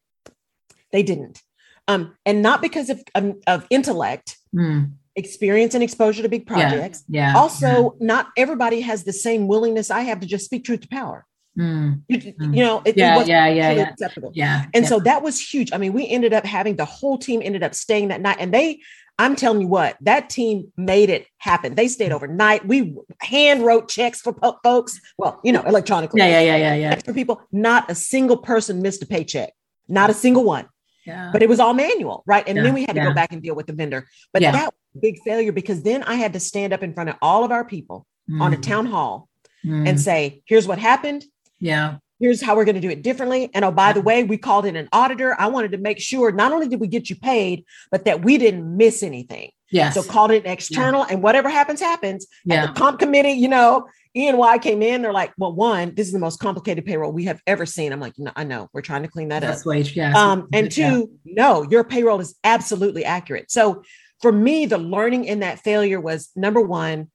[0.91, 1.43] They didn't.
[1.89, 4.85] Um, and not because of, um, of intellect, Hmm.
[5.17, 7.05] experience, and exposure to big projects.
[7.09, 7.35] yeah.
[7.37, 11.27] Also, not everybody has the same willingness I have to just speak truth to power.
[11.57, 11.93] Hmm.
[12.09, 12.57] You, Mm.
[12.57, 14.33] you know, it, it yeah, wasn't yeah, yeah, yeah, acceptable.
[14.35, 14.65] yeah.
[14.75, 14.89] And yeah.
[14.89, 15.71] so that was huge.
[15.73, 18.39] I mean, we ended up having the whole team ended up staying that night.
[18.41, 18.81] And they,
[19.19, 21.75] I'm telling you what, that team made it happen.
[21.75, 22.67] They stayed overnight.
[22.67, 24.99] We hand wrote checks for po- folks.
[25.19, 26.21] Well, you know, electronically.
[26.21, 29.53] yeah, yeah, yeah, yeah, yeah, For people, not a single person missed a paycheck.
[29.89, 30.67] Not a single one.
[31.05, 31.29] yeah.
[31.33, 32.45] But it was all manual, right?
[32.49, 33.09] And Yeah, then we had to yeah.
[33.09, 34.07] go back and deal with the vendor.
[34.33, 37.11] But that was a big failure because then I had to stand up in front
[37.11, 38.07] of all of our people
[38.41, 39.29] on a town hall
[39.65, 39.87] Hmm.
[39.87, 41.25] and say, here's what happened.
[41.63, 43.51] Yeah, here's how we're going to do it differently.
[43.55, 45.35] And oh, by the way, we called in an auditor.
[45.41, 48.37] I wanted to make sure not only did we get you paid, but that we
[48.39, 49.51] didn't miss anything.
[49.71, 52.27] yes, So called it external, and whatever happens, happens.
[52.45, 55.03] Yeah, the comp committee, you know, E and Y came in.
[55.03, 57.93] They're like, well, one, this is the most complicated payroll we have ever seen.
[57.93, 58.69] I'm like, no, I know.
[58.73, 59.51] We're trying to clean that up.
[59.51, 59.97] that's wage.
[59.97, 60.13] Yeah.
[60.15, 63.51] Um, and two, no, your payroll is absolutely accurate.
[63.51, 63.83] So
[64.21, 67.11] for me, the learning in that failure was number one,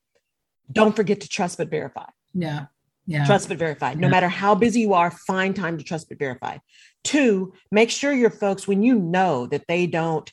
[0.71, 2.05] don't forget to trust but verify.
[2.33, 2.65] Yeah.
[3.07, 3.25] Yeah.
[3.25, 3.93] Trust but verify.
[3.93, 4.11] No Yeah.
[4.11, 6.57] matter how busy you are, find time to trust but verify.
[7.03, 10.29] Two, make sure your folks, when you know that they don't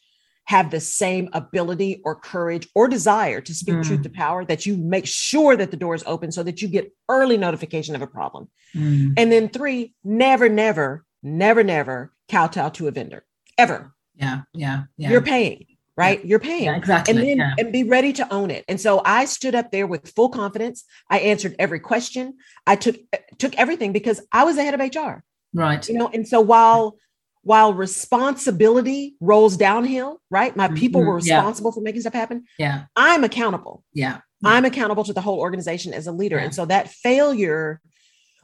[0.47, 3.85] have the same ability or courage or desire to speak Mm.
[3.85, 6.69] truth to power, that you make sure that the door is open so that you
[6.69, 8.51] get early notification of a problem.
[8.75, 9.15] Mm.
[9.17, 13.25] And then three, never, never, never, never kowtow to a vendor
[13.57, 13.95] ever.
[14.17, 14.43] Yeah.
[14.53, 14.83] Yeah.
[14.99, 15.11] Yeah.
[15.11, 15.65] You're paying,
[15.97, 16.25] right?
[16.25, 16.65] You're paying.
[16.65, 17.17] yeah, exactly.
[17.17, 17.55] And then yeah.
[17.59, 18.65] and be ready to own it.
[18.69, 20.85] And so I stood up there with full confidence.
[21.11, 22.35] I answered every question.
[22.67, 22.97] I took
[23.39, 25.23] took everything because I was the head of HR.
[25.53, 25.87] Right.
[25.89, 26.97] You know, and so while
[27.43, 30.57] while responsibility rolls downhill, right?
[30.57, 31.37] My people were Mhm, yeah.
[31.37, 32.45] responsible for making stuff happen.
[32.59, 32.85] Yeah.
[32.97, 33.85] I'm accountable.
[33.93, 34.19] Yeah.
[34.43, 36.37] I'm accountable to the whole organization as a leader.
[36.37, 36.45] Yeah.
[36.45, 37.81] And so that failure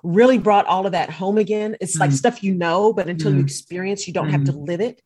[0.02, 1.76] really brought all of that home again.
[1.80, 2.14] It's like Mm.
[2.14, 3.44] stuff you know, but until you Mm.
[3.44, 5.00] experience, you don't have to live it.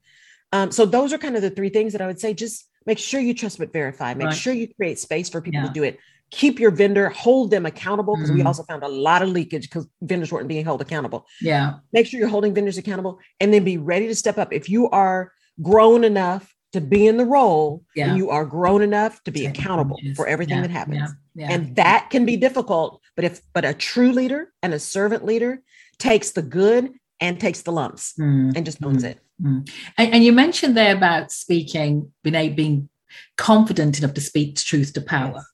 [0.55, 2.33] Um, so those are kind of the three things that I would say.
[2.33, 4.15] Just make sure you trust but verify.
[4.15, 4.37] Make Right.
[4.37, 5.67] sure you create space for people Yeah.
[5.67, 5.99] to do it.
[6.31, 8.47] Keep your vendor, hold them accountable because we Mm.
[8.47, 11.27] also found a lot of leakage because vendors weren't being held accountable.
[11.41, 11.75] Yeah.
[11.93, 14.53] Make sure you're holding vendors accountable and then be ready to step up.
[14.53, 18.09] If you are grown enough to be in the role, Yeah.
[18.09, 22.11] and you are grown enough to be accountable for everything Yeah, that happens and that
[22.11, 25.63] can be difficult but if but a true leader and a servant leader
[25.99, 28.57] takes the good and takes the lumps Mm.
[28.57, 29.11] and just owns Mm.
[29.11, 29.69] it And,
[29.99, 32.89] and you mentioned there about speaking, being, being
[33.37, 35.45] confident enough to speak truth to power.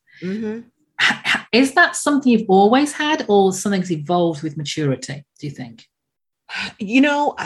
[1.00, 5.24] Ha- ha- Is that something you've always had, or something's evolved with maturity?
[5.38, 5.86] Do you think?
[6.80, 7.36] you know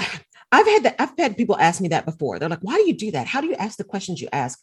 [0.50, 2.94] i've had that i've had people ask me that before they're like why do you
[2.96, 4.58] do that how do you ask the questions you ask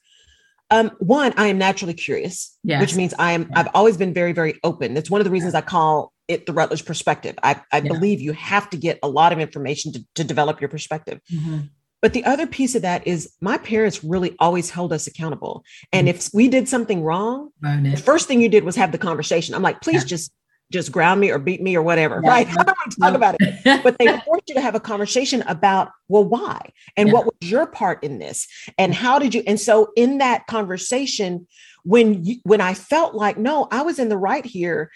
[0.71, 2.81] um, one i am naturally curious Yes.
[2.81, 5.53] which means i am i've always been very very open that's one of the reasons
[5.53, 7.89] i call it the rutledge perspective i, I Yeah.
[7.89, 11.69] believe you have to get a lot of information to, to develop your perspective Mhm.
[12.01, 15.63] But the other piece of that is my parents really always held us accountable.
[15.93, 16.09] And Mm.
[16.09, 19.53] if we did something wrong, the first thing you did was have the conversation.
[19.53, 20.07] I'm like, please Yeah.
[20.15, 20.31] just
[20.71, 22.19] just ground me or beat me or whatever.
[22.23, 22.47] Yeah, Right.
[22.59, 23.83] I don't want to talk about it.
[23.83, 26.59] But they forced you to have a conversation about, well, why?
[26.97, 27.13] And Yeah.
[27.13, 28.47] what was your part in this?
[28.79, 29.43] And how did you?
[29.45, 31.45] And so in that conversation,
[31.83, 34.89] when you when I felt like, no, I was in the right here.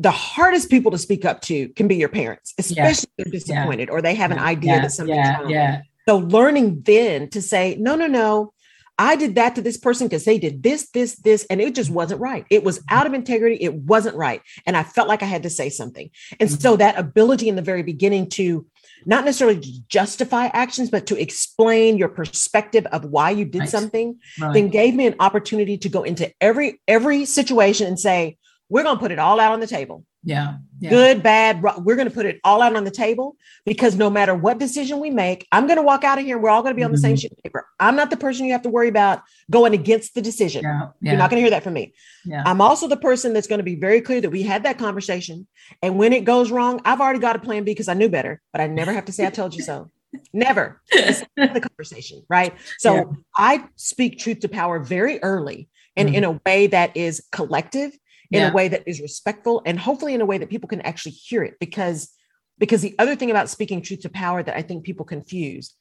[0.00, 3.90] The hardest people to speak up to can be your parents, especially if they're disappointed
[3.90, 5.50] or they have an idea yeah, that something's yeah, wrong.
[5.50, 8.52] yeah, So learning then to say, no, no, no,
[9.00, 11.90] I did that to this person because they did this, this, this, and it just
[11.90, 12.44] wasn't right.
[12.50, 12.96] It was mm-hmm.
[12.96, 13.56] out of integrity.
[13.56, 14.42] It wasn't right.
[14.66, 16.10] And I felt like I had to say something.
[16.38, 16.80] And so mm-hmm.
[16.80, 18.66] that ability in the very beginning to
[19.06, 23.68] not necessarily justify actions, but to explain your perspective of why you did Right.
[23.70, 24.52] something, right.
[24.52, 28.36] then gave me an opportunity to go into every every situation and say,
[28.70, 30.90] we're going to put it all out on the table yeah, yeah.
[30.90, 31.62] good, bad.
[31.62, 35.00] We're going to put it all out on the table because no matter what decision
[35.00, 36.36] we make, I'm going to walk out of here.
[36.36, 37.20] and We're all going to be on the same Mhm.
[37.22, 37.66] sheet of paper.
[37.80, 40.62] I'm not the person you have to worry about going against the decision.
[40.62, 41.94] Yeah, yeah, You're not going to hear that from me.
[42.26, 42.42] yeah.
[42.44, 45.46] I'm also the person that's going to be very clear that we had that conversation.
[45.82, 48.42] And when it goes wrong, I've already got a plan B because I knew better,
[48.52, 49.90] but I never have to say I told you so.
[50.34, 50.82] Never.
[50.92, 52.52] The conversation, right?
[52.78, 53.16] So.
[53.34, 56.14] I speak truth to power very early and Mm.
[56.14, 57.92] in a way that is collective
[58.30, 58.50] in Yeah.
[58.50, 61.42] a way that is respectful and hopefully in a way that people can actually hear
[61.42, 62.12] it because
[62.58, 65.74] because the other thing about speaking truth to power that i think people confuse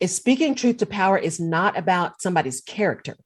[0.00, 3.16] is speaking truth to power is not about somebody's character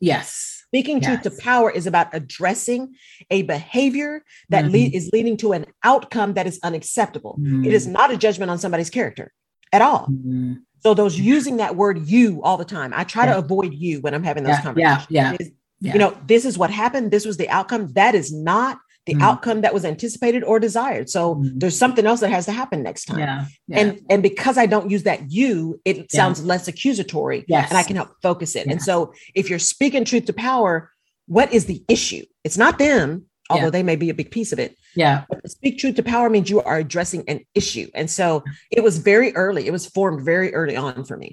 [0.00, 2.94] yes, speaking truth to power is about addressing
[3.30, 4.72] a behavior that Mhm.
[4.72, 7.92] lead, is leading to an outcome that is unacceptable it is Mm.
[7.92, 9.32] not a judgment on somebody's character
[9.72, 10.58] at all Mm.
[10.82, 13.32] so those using that word you all the time i try Yeah.
[13.32, 15.92] to avoid you when i'm having those Yeah, yeah, conversations yeah, It is, yeah.
[15.92, 17.10] you know this is what happened.
[17.10, 17.88] This was the outcome.
[17.92, 19.22] That is not the Mm.
[19.22, 21.08] outcome that was anticipated or desired.
[21.08, 21.52] So Mm.
[21.60, 23.18] there's something else that has to happen next time.
[23.20, 23.78] Yeah, yeah.
[23.78, 26.04] and and because i don't use that you it Yeah.
[26.10, 28.66] sounds less accusatory yes, and i can help focus it.
[28.66, 30.90] And so if you're speaking truth to power
[31.26, 32.24] what is the issue?
[32.44, 35.78] It's not them although they may be a big piece of it yeah, but speak
[35.78, 38.42] truth to power means you are addressing an issue and so
[38.76, 41.28] it was very early it was formed very early on for me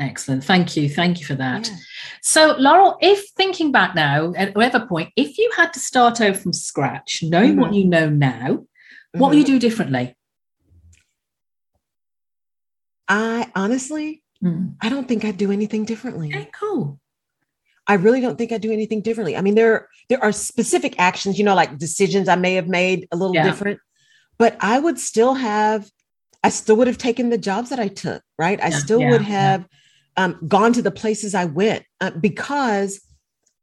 [0.00, 0.42] excellent.
[0.52, 1.70] Thank you, thank you for that.
[2.22, 6.36] So, Laurel, if thinking back now, at whatever point, if you had to start over
[6.42, 7.76] from scratch, knowing what Mhm.
[7.78, 8.48] you know now,
[9.12, 9.28] what Mhm.
[9.28, 10.06] would you do differently?
[13.08, 14.74] i honestly Mm.
[14.82, 16.98] i don't think i'd do anything differently Okay, cool.
[17.86, 19.36] I really don't think I do anything differently.
[19.36, 23.08] I mean, there there are specific actions, you know, like decisions I may have made
[23.12, 23.44] a little Yeah.
[23.44, 23.80] different,
[24.38, 25.90] but I would still have,
[26.42, 28.58] I still would have taken the jobs that I took, right?
[28.62, 29.66] I Yeah, still yeah, would have
[30.16, 33.00] um, gone to the places I went uh, because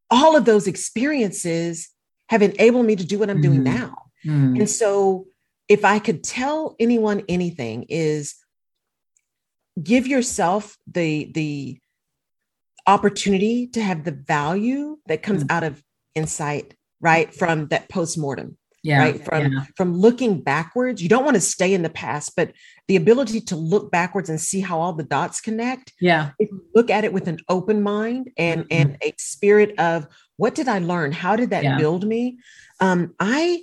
[0.10, 1.90] all of those experiences
[2.30, 3.66] have enabled me to do what I'm doing Mm.
[3.66, 3.98] now.
[4.26, 4.60] Mm.
[4.60, 5.28] And so,
[5.68, 8.36] if I could tell anyone anything, is
[9.82, 11.80] give yourself the the
[12.88, 15.52] opportunity to have the value that comes Mm.
[15.52, 15.84] out of
[16.16, 17.34] insight, right?
[17.34, 19.00] From that postmortem, Yeah.
[19.00, 19.24] right?
[19.26, 19.64] From yeah.
[19.76, 21.02] from looking backwards.
[21.02, 22.52] You don't want to stay in the past, but
[22.88, 25.94] the ability to look backwards and see how all the dots connect.
[26.02, 26.32] Yeah.
[26.40, 28.68] If you look at it with an open mind and Mhm.
[28.72, 31.12] and a spirit of what did I learn?
[31.12, 31.78] How did that Yeah.
[31.78, 32.40] build me?
[32.80, 33.62] Um, I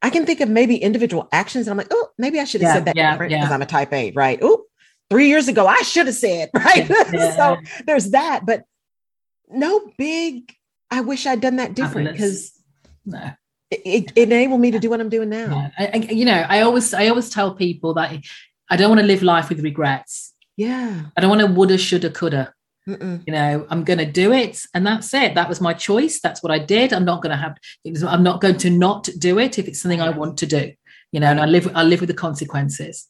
[0.00, 1.66] I can think of maybe individual actions.
[1.66, 3.38] And I'm like, oh, maybe I should have Yeah, said that yeah, different yeah.
[3.40, 4.38] because I'm a type A, right?
[4.40, 4.62] Oh,
[5.10, 6.88] three years ago, I should have said, right?
[6.88, 7.36] Yeah.
[7.36, 8.64] so there's that, but
[9.48, 10.54] no big,
[10.90, 12.52] I wish I'd done that different because
[13.04, 13.30] No.
[13.70, 15.46] it, it enabled me to do what I'm doing now.
[15.46, 15.70] Yeah.
[15.78, 18.14] I, I, you know, I always I always tell people that
[18.70, 20.34] I don't want to live life with regrets.
[20.56, 21.04] Yeah.
[21.16, 22.52] I don't want to woulda, shoulda, coulda.
[22.88, 23.22] Mm-mm.
[23.26, 25.34] You know, I'm going to do it, and that's it.
[25.34, 26.20] That was my choice.
[26.20, 26.94] That's what I did.
[26.94, 27.56] I'm not going to have.
[28.06, 30.72] I'm not going to not do it if it's something I want to do.
[31.12, 31.70] You know, and I live.
[31.74, 33.06] I live with the consequences,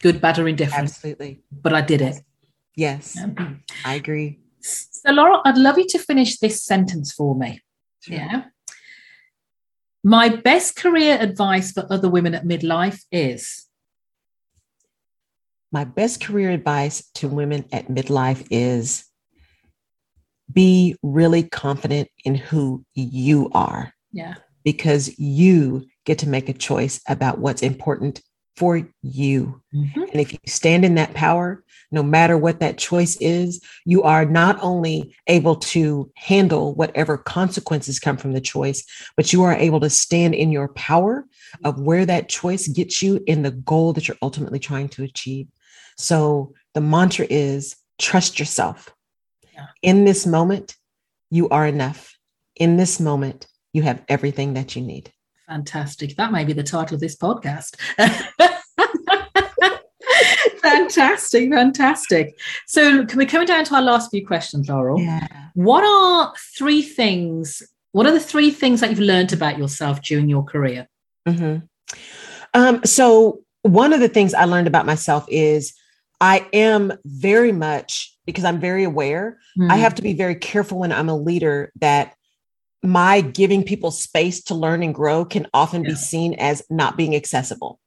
[0.00, 0.84] good, bad, or indifferent.
[0.84, 1.42] Absolutely.
[1.50, 2.22] But I did it.
[2.76, 3.54] Yes, Yeah.
[3.84, 4.38] I agree.
[4.60, 7.60] So, Laura, I'd love you to finish this sentence for me.
[8.06, 8.44] Yeah.
[10.04, 13.66] My best career advice for other women at midlife is
[15.70, 19.04] My best career advice to women at midlife is
[20.50, 24.34] be really confident in who you are yeah,
[24.64, 28.22] because you get to make a choice about what's important
[28.58, 29.62] for you.
[29.72, 30.10] Mhm.
[30.10, 34.24] And if you stand in that power, no matter what that choice is, you are
[34.24, 38.84] not only able to handle whatever consequences come from the choice,
[39.16, 41.24] but you are able to stand in your power
[41.62, 45.46] of where that choice gets you in the goal that you're ultimately trying to achieve.
[45.96, 48.92] So the mantra is trust yourself.
[49.54, 49.66] Yeah.
[49.82, 50.74] In this moment,
[51.30, 52.18] you are enough.
[52.56, 55.12] In this moment, you have everything that you need.
[55.48, 56.16] Fantastic.
[56.16, 57.76] That may be the title of this podcast.
[60.62, 62.38] fantastic, fantastic.
[62.66, 65.00] So, can we coming down to our last few questions, Laurel?
[65.00, 65.26] Yeah.
[65.54, 67.62] What are three things?
[67.92, 70.88] What are the three things that you've learned about yourself during your career?
[71.26, 71.68] Mhm.
[72.54, 75.74] Um, so one of the things I learned about myself is
[76.20, 79.38] I am very much because I'm very aware.
[79.68, 79.80] I Hmm.
[79.80, 82.14] have to be very careful when I'm a leader that
[82.82, 85.90] my giving people space to learn and grow can often Yeah.
[85.90, 87.80] be seen as not being accessible.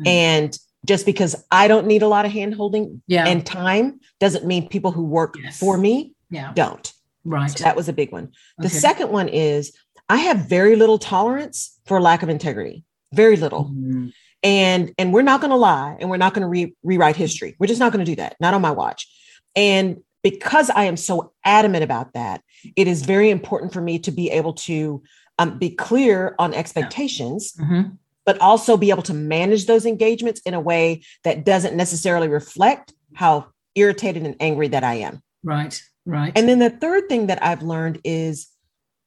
[0.00, 0.06] Mm.
[0.08, 4.44] And just because I don't need a lot of hand holding yeah, and time doesn't
[4.44, 5.58] mean people who work Yes.
[5.58, 6.92] for me yeah, don't.
[7.24, 7.50] right.
[7.50, 8.32] So that was a big one.
[8.58, 9.72] The second one is
[10.08, 12.84] I have very little tolerance for lack of integrity.
[13.14, 16.48] Very little Mm, and and we're not going to lie and we're not going to
[16.48, 19.06] re- rewrite history we're just not going to do that not on my watch
[19.54, 22.42] and because i am so adamant about that
[22.76, 25.02] it is very important for me to be able to
[25.38, 27.96] um, be clear on expectations mhm.
[28.24, 32.92] but also be able to manage those engagements in a way that doesn't necessarily reflect
[33.14, 36.32] how irritated and angry that i am Right, right.
[36.36, 38.48] and then the third thing that i've learned is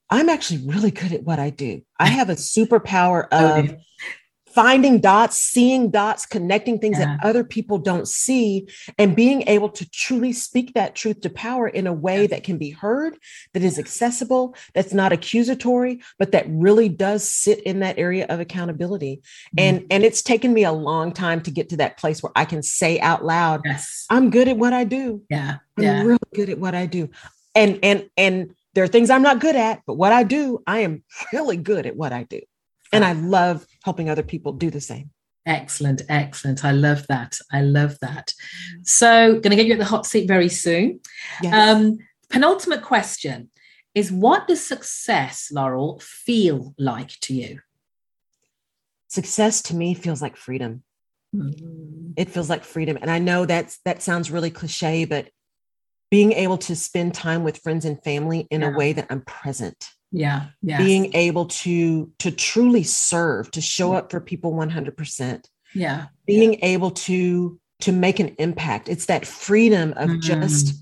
[0.09, 3.77] i'm actually really good at what i do i have a superpower Oh, of dear.
[4.55, 7.17] Finding dots, seeing dots, connecting things Yeah.
[7.17, 11.67] that other people don't see, and being able to truly speak that truth to power
[11.67, 12.27] in a way Yeah.
[12.27, 13.17] that can be heard,
[13.53, 18.39] that is accessible, that's not accusatory, but that really does sit in that area of
[18.39, 19.21] accountability.
[19.57, 19.61] Mm.
[19.65, 22.45] And and it's taken me a long time to get to that place where I
[22.45, 25.21] can say out loud, yes, I'm good at what I do.
[25.29, 26.01] yeah, I'm yeah.
[26.03, 27.09] really good at what I do.
[27.53, 30.79] And and and there are things I'm not good at, but what I do, I
[30.79, 32.41] am really good at what I do.
[32.93, 35.09] And I love helping other people do the same.
[35.45, 36.65] Excellent, excellent.
[36.65, 37.37] I love that.
[37.51, 38.33] I love that.
[38.83, 41.01] So, going to get you at the hot seat very soon.
[41.41, 41.53] Yes.
[41.53, 41.97] Um,
[42.29, 43.49] penultimate question
[43.93, 47.59] is what does success, Laurel, feel like to you?
[49.07, 50.83] Success to me feels like freedom.
[51.35, 52.97] Mm, It feels like freedom.
[52.99, 55.29] And I know that's that sounds really cliche, but
[56.11, 58.69] being able to spend time with friends and family in Yeah.
[58.73, 63.93] a way that I'm present, Yeah, yeah, being able to to truly serve, to show
[63.93, 68.87] up for people 100%, yeah, being able to to make an impact.
[68.87, 70.21] It's that freedom of Mhm.
[70.21, 70.75] just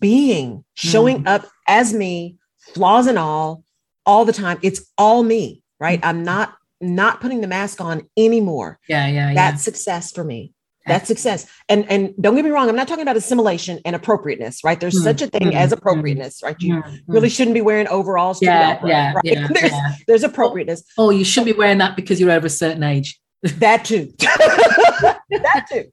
[0.00, 1.28] being, showing Mhm.
[1.28, 3.62] up as me, flaws and all,
[4.06, 4.58] all the time.
[4.62, 6.00] It's all me, right?
[6.00, 6.08] Mm-hmm.
[6.08, 8.78] I'm not not putting the mask on anymore.
[8.88, 9.34] yeah, yeah, yeah.
[9.34, 10.52] That's success for me.
[10.86, 11.46] That's success.
[11.68, 14.78] And and don't get me wrong, I'm not talking about assimilation and appropriateness, right?
[14.78, 16.56] There's Mm, such a thing mm, as appropriateness, right?
[16.60, 17.00] You Mm, mm.
[17.08, 19.24] really shouldn't be wearing overalls yeah, opera, yeah, right?
[19.24, 19.94] yeah, There's, yeah.
[20.06, 20.84] there's appropriateness.
[20.98, 23.18] Oh, you should be wearing that because you're over a certain age.
[23.58, 24.12] That too.
[24.18, 25.84] that too.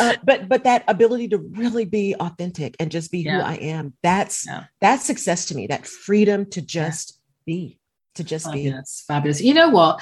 [0.00, 3.94] Uh, but but that ability to really be authentic and just be who I am,
[4.02, 4.64] that's Yeah.
[4.80, 5.66] that's success to me.
[5.68, 7.78] That freedom to just be,
[8.16, 8.64] to just be.
[8.64, 9.40] Fabulous, fabulous.
[9.40, 10.00] You know what?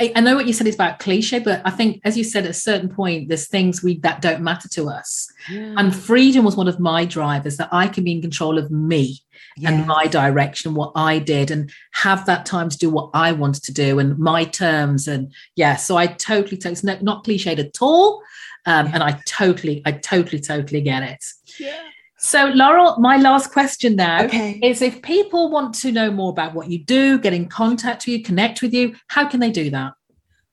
[0.00, 2.50] I know what you said is about cliche, but I think, as you said, at
[2.50, 5.28] a certain point, there's things we that don't matter to us.
[5.50, 5.74] Yeah.
[5.76, 9.18] And freedom was one of my drivers that I can be in control of me
[9.56, 9.72] yes.
[9.72, 13.64] and my direction, what I did, and have that time to do what I wanted
[13.64, 15.08] to do and my terms.
[15.08, 18.22] And yeah, so I totally, totally, it's not, not cliched at all.
[18.66, 18.92] Um, yeah.
[18.94, 21.24] And I totally, I totally, totally get it.
[21.58, 21.82] Yeah.
[22.20, 24.58] So, Laurel, my last question now okay.
[24.62, 28.08] is if people want to know more about what you do, get in contact with
[28.08, 29.92] you, connect with you, how can they do that?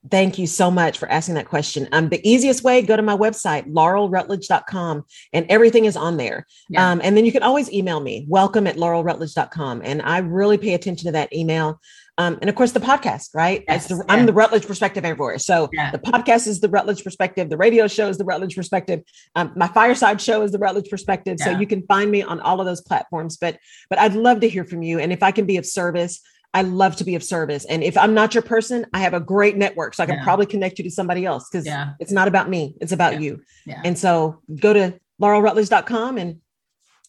[0.08, 1.88] Thank you so much for asking that question.
[1.90, 6.46] Um, the easiest way, go to my website, laurelrutledge.com, and everything is on there.
[6.68, 6.88] Yeah.
[6.88, 9.82] Um, and then you can always email me, welcome at laurelrutledge.com.
[9.84, 11.80] And I really pay attention to that email.
[12.18, 13.62] Um, and of course, the podcast, right?
[13.68, 14.02] Yes, the, yeah.
[14.08, 15.38] I'm the Rutledge perspective everywhere.
[15.38, 15.90] So yeah.
[15.90, 17.50] the podcast is the Rutledge perspective.
[17.50, 19.02] The radio show is the Rutledge perspective.
[19.34, 21.36] Um, my fireside show is the Rutledge perspective.
[21.38, 21.44] Yeah.
[21.46, 23.36] So you can find me on all of those platforms.
[23.36, 23.58] But
[23.90, 24.98] but I'd love to hear from you.
[24.98, 26.22] And if I can be of service,
[26.54, 27.66] I love to be of service.
[27.66, 29.92] And if I'm not your person, I have a great network.
[29.92, 31.66] So I can probably connect you to somebody else because
[32.00, 33.42] it's not about me, it's about you.
[33.84, 36.40] And so go to laurelrutledge.com and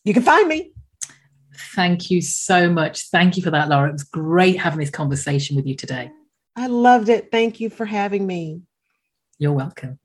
[0.03, 0.74] you can find me.
[1.58, 3.10] Thank you so much.
[3.10, 3.89] Thank you for that, Laura.
[3.89, 6.12] It was great having this conversation with you today.
[6.55, 7.30] I loved it.
[7.32, 8.62] Thank you for having me.
[9.38, 9.99] You're welcome.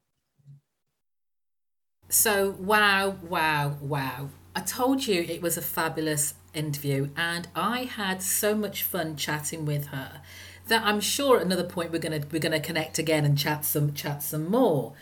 [2.09, 4.29] So, wow, wow, wow.
[4.55, 9.65] I told you it was a fabulous interview, and I had so much fun chatting
[9.65, 10.21] with her
[10.69, 13.95] that I'm sure at another point we're gonna we're gonna connect again and chat some
[13.95, 14.93] chat some more.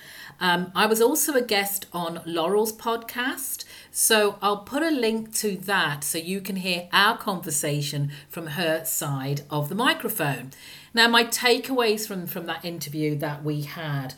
[0.41, 5.57] Um, I was also a guest on Laurel's podcast, so I'll put a link to
[5.59, 10.53] that so you can hear our conversation from her side of the microphone.
[10.95, 14.15] Now, my takeaways from, from that interview that we had.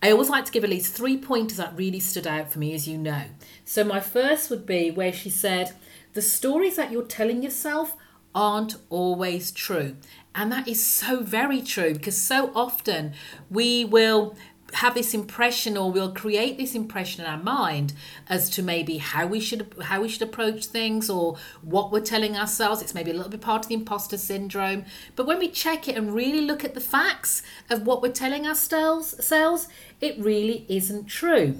[0.00, 2.72] I always like to give at least three pointers that really stood out for me,
[2.72, 3.24] as you know.
[3.64, 5.72] So, my first would be where she said,
[6.14, 7.96] The stories that you're telling yourself
[8.34, 9.96] aren't always true.
[10.34, 13.14] And that is so very true because so often
[13.50, 14.36] we will
[14.74, 17.92] have this impression or we'll create this impression in our mind
[18.28, 22.36] as to maybe how we should how we should approach things or what we're telling
[22.36, 22.82] ourselves.
[22.82, 24.84] It's maybe a little bit part of the imposter syndrome.
[25.16, 28.46] But when we check it and really look at the facts of what we're telling
[28.46, 29.14] ourselves
[30.00, 31.56] it really isn't true.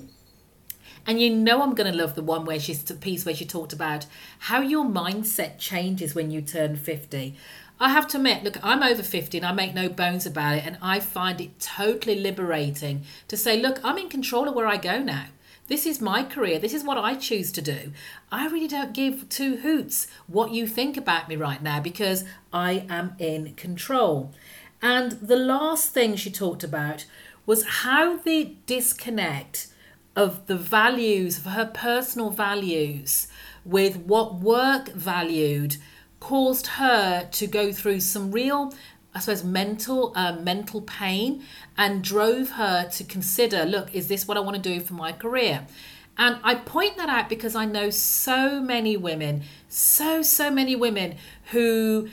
[1.07, 3.45] And you know I'm going to love the one where she's the piece where she
[3.45, 4.07] talked about
[4.41, 7.37] how your mindset changes when you turn 50
[7.83, 10.67] I have to admit, look, I'm over 50 and I make no bones about it.
[10.67, 14.77] And I find it totally liberating to say, look, I'm in control of where I
[14.77, 15.27] go now.
[15.67, 16.59] This is my career.
[16.59, 17.93] This is what I choose to do.
[18.31, 22.85] I really don't give two hoots what you think about me right now because I
[22.91, 24.33] am in control.
[24.83, 27.07] And the last thing she talked about
[27.47, 29.69] was how the disconnect
[30.15, 33.29] of the values, of her personal values,
[33.65, 35.77] with what work valued
[36.21, 38.73] caused her to go through some real
[39.13, 41.43] I suppose mental uh, mental pain
[41.77, 45.13] and drove her to consider look is this what I want to do for my
[45.13, 45.67] career?
[46.17, 51.17] And I point that out because I know so many women so so many women
[51.51, 52.09] who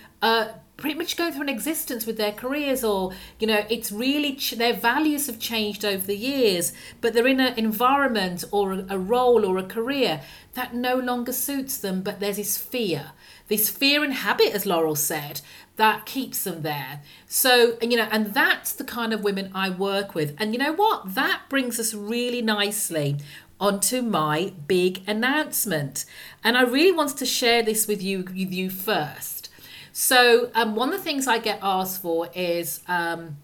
[0.78, 4.51] pretty much going through an existence with their careers or you know it's really ch-
[4.51, 9.43] their values have changed over the years but they're in an environment or a role
[9.43, 10.22] or a career
[10.53, 13.12] that no longer suits them but there's this fear
[13.48, 15.41] this fear and habit, as Laurel said,
[15.78, 17.02] that keeps them there.
[17.28, 20.36] So, and you know, and that's the kind of women I work with.
[20.38, 21.16] And you know what?
[21.16, 23.18] That brings us really nicely
[23.60, 26.06] onto my big announcement.
[26.43, 29.50] And I really wanted to share this with you, with you first.
[29.93, 33.38] So, um, one of the things I get asked for is um,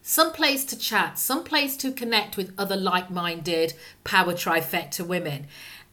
[0.00, 3.74] some place to chat, some place to connect with other like minded
[4.04, 5.46] power trifecta women.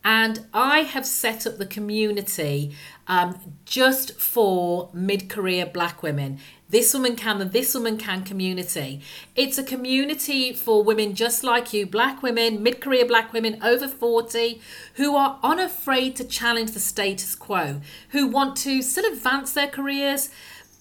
[0.04, 2.76] And I have set up the community
[3.08, 6.40] um, just for mid career black women.
[6.70, 9.02] This Woman Can, the This Woman Can community.
[9.36, 13.88] It's a community for women just like you, black women, mid career black women over
[13.88, 14.62] 40,
[14.96, 20.30] who are unafraid to challenge the status quo, who want to still advance their careers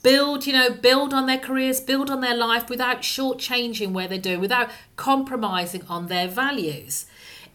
[0.01, 4.17] build you know build on their careers build on their life without shortchanging where they're
[4.17, 7.05] doing without compromising on their values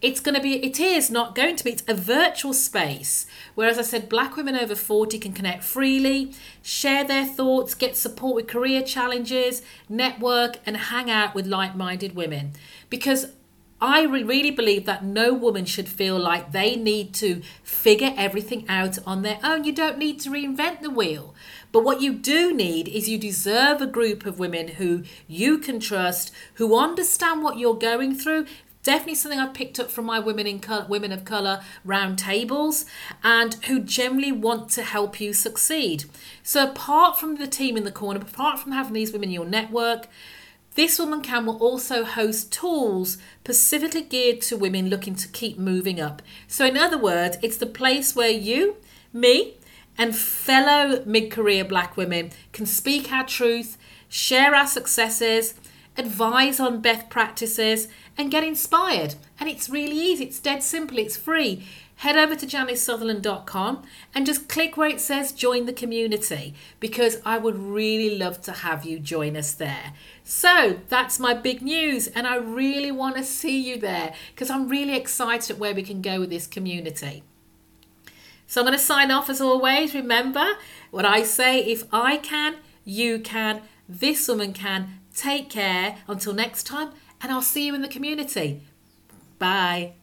[0.04, 3.26] it's going to be it is not going to be it's a virtual space
[3.56, 7.96] where as i said black women over 40 can connect freely share their thoughts get
[7.96, 12.52] support with career challenges network and hang out with like-minded women
[12.90, 13.32] because
[13.86, 18.98] I really believe that no woman should feel like they need to figure everything out
[19.06, 19.66] on their own.
[19.66, 21.36] You don't need to reinvent the wheel.
[21.74, 25.82] But what you do need is you deserve a group of women who you can
[25.82, 28.46] trust, who understand what you're going through,
[28.84, 32.86] Definitely something I've picked up from my women in women of color round tables,
[33.24, 36.06] and who generally want to help you succeed.
[36.44, 39.46] So apart from the team in the corner, apart from having these women in your
[39.46, 40.08] network,
[40.76, 46.02] this Woman Can will also host tools specifically geared to women looking to keep moving
[46.02, 46.22] up.
[46.48, 48.78] So, in other words, it's the place where you,
[49.14, 49.54] me,
[49.98, 53.78] and fellow mid career black women can speak our truth,
[54.10, 55.54] share our successes,
[55.96, 59.16] advise on best practices, and get inspired.
[59.40, 61.66] And it's really easy, it's dead simple, it's free.
[61.98, 63.84] Head over to janicesutherland.com
[64.14, 68.52] and just click where it says join the community because I would really love to
[68.52, 69.94] have you join us there.
[70.24, 74.70] So that's my big news, and I really want to see you there because I'm
[74.70, 77.24] really excited at where we can go with this community.
[78.48, 79.96] So I'm going to sign off as always.
[79.96, 80.54] Remember
[80.92, 85.00] what I say if I can, you can, this woman can.
[85.16, 86.90] Take care until next time,
[87.24, 88.62] and I'll see you in the community.
[89.40, 89.94] Bye.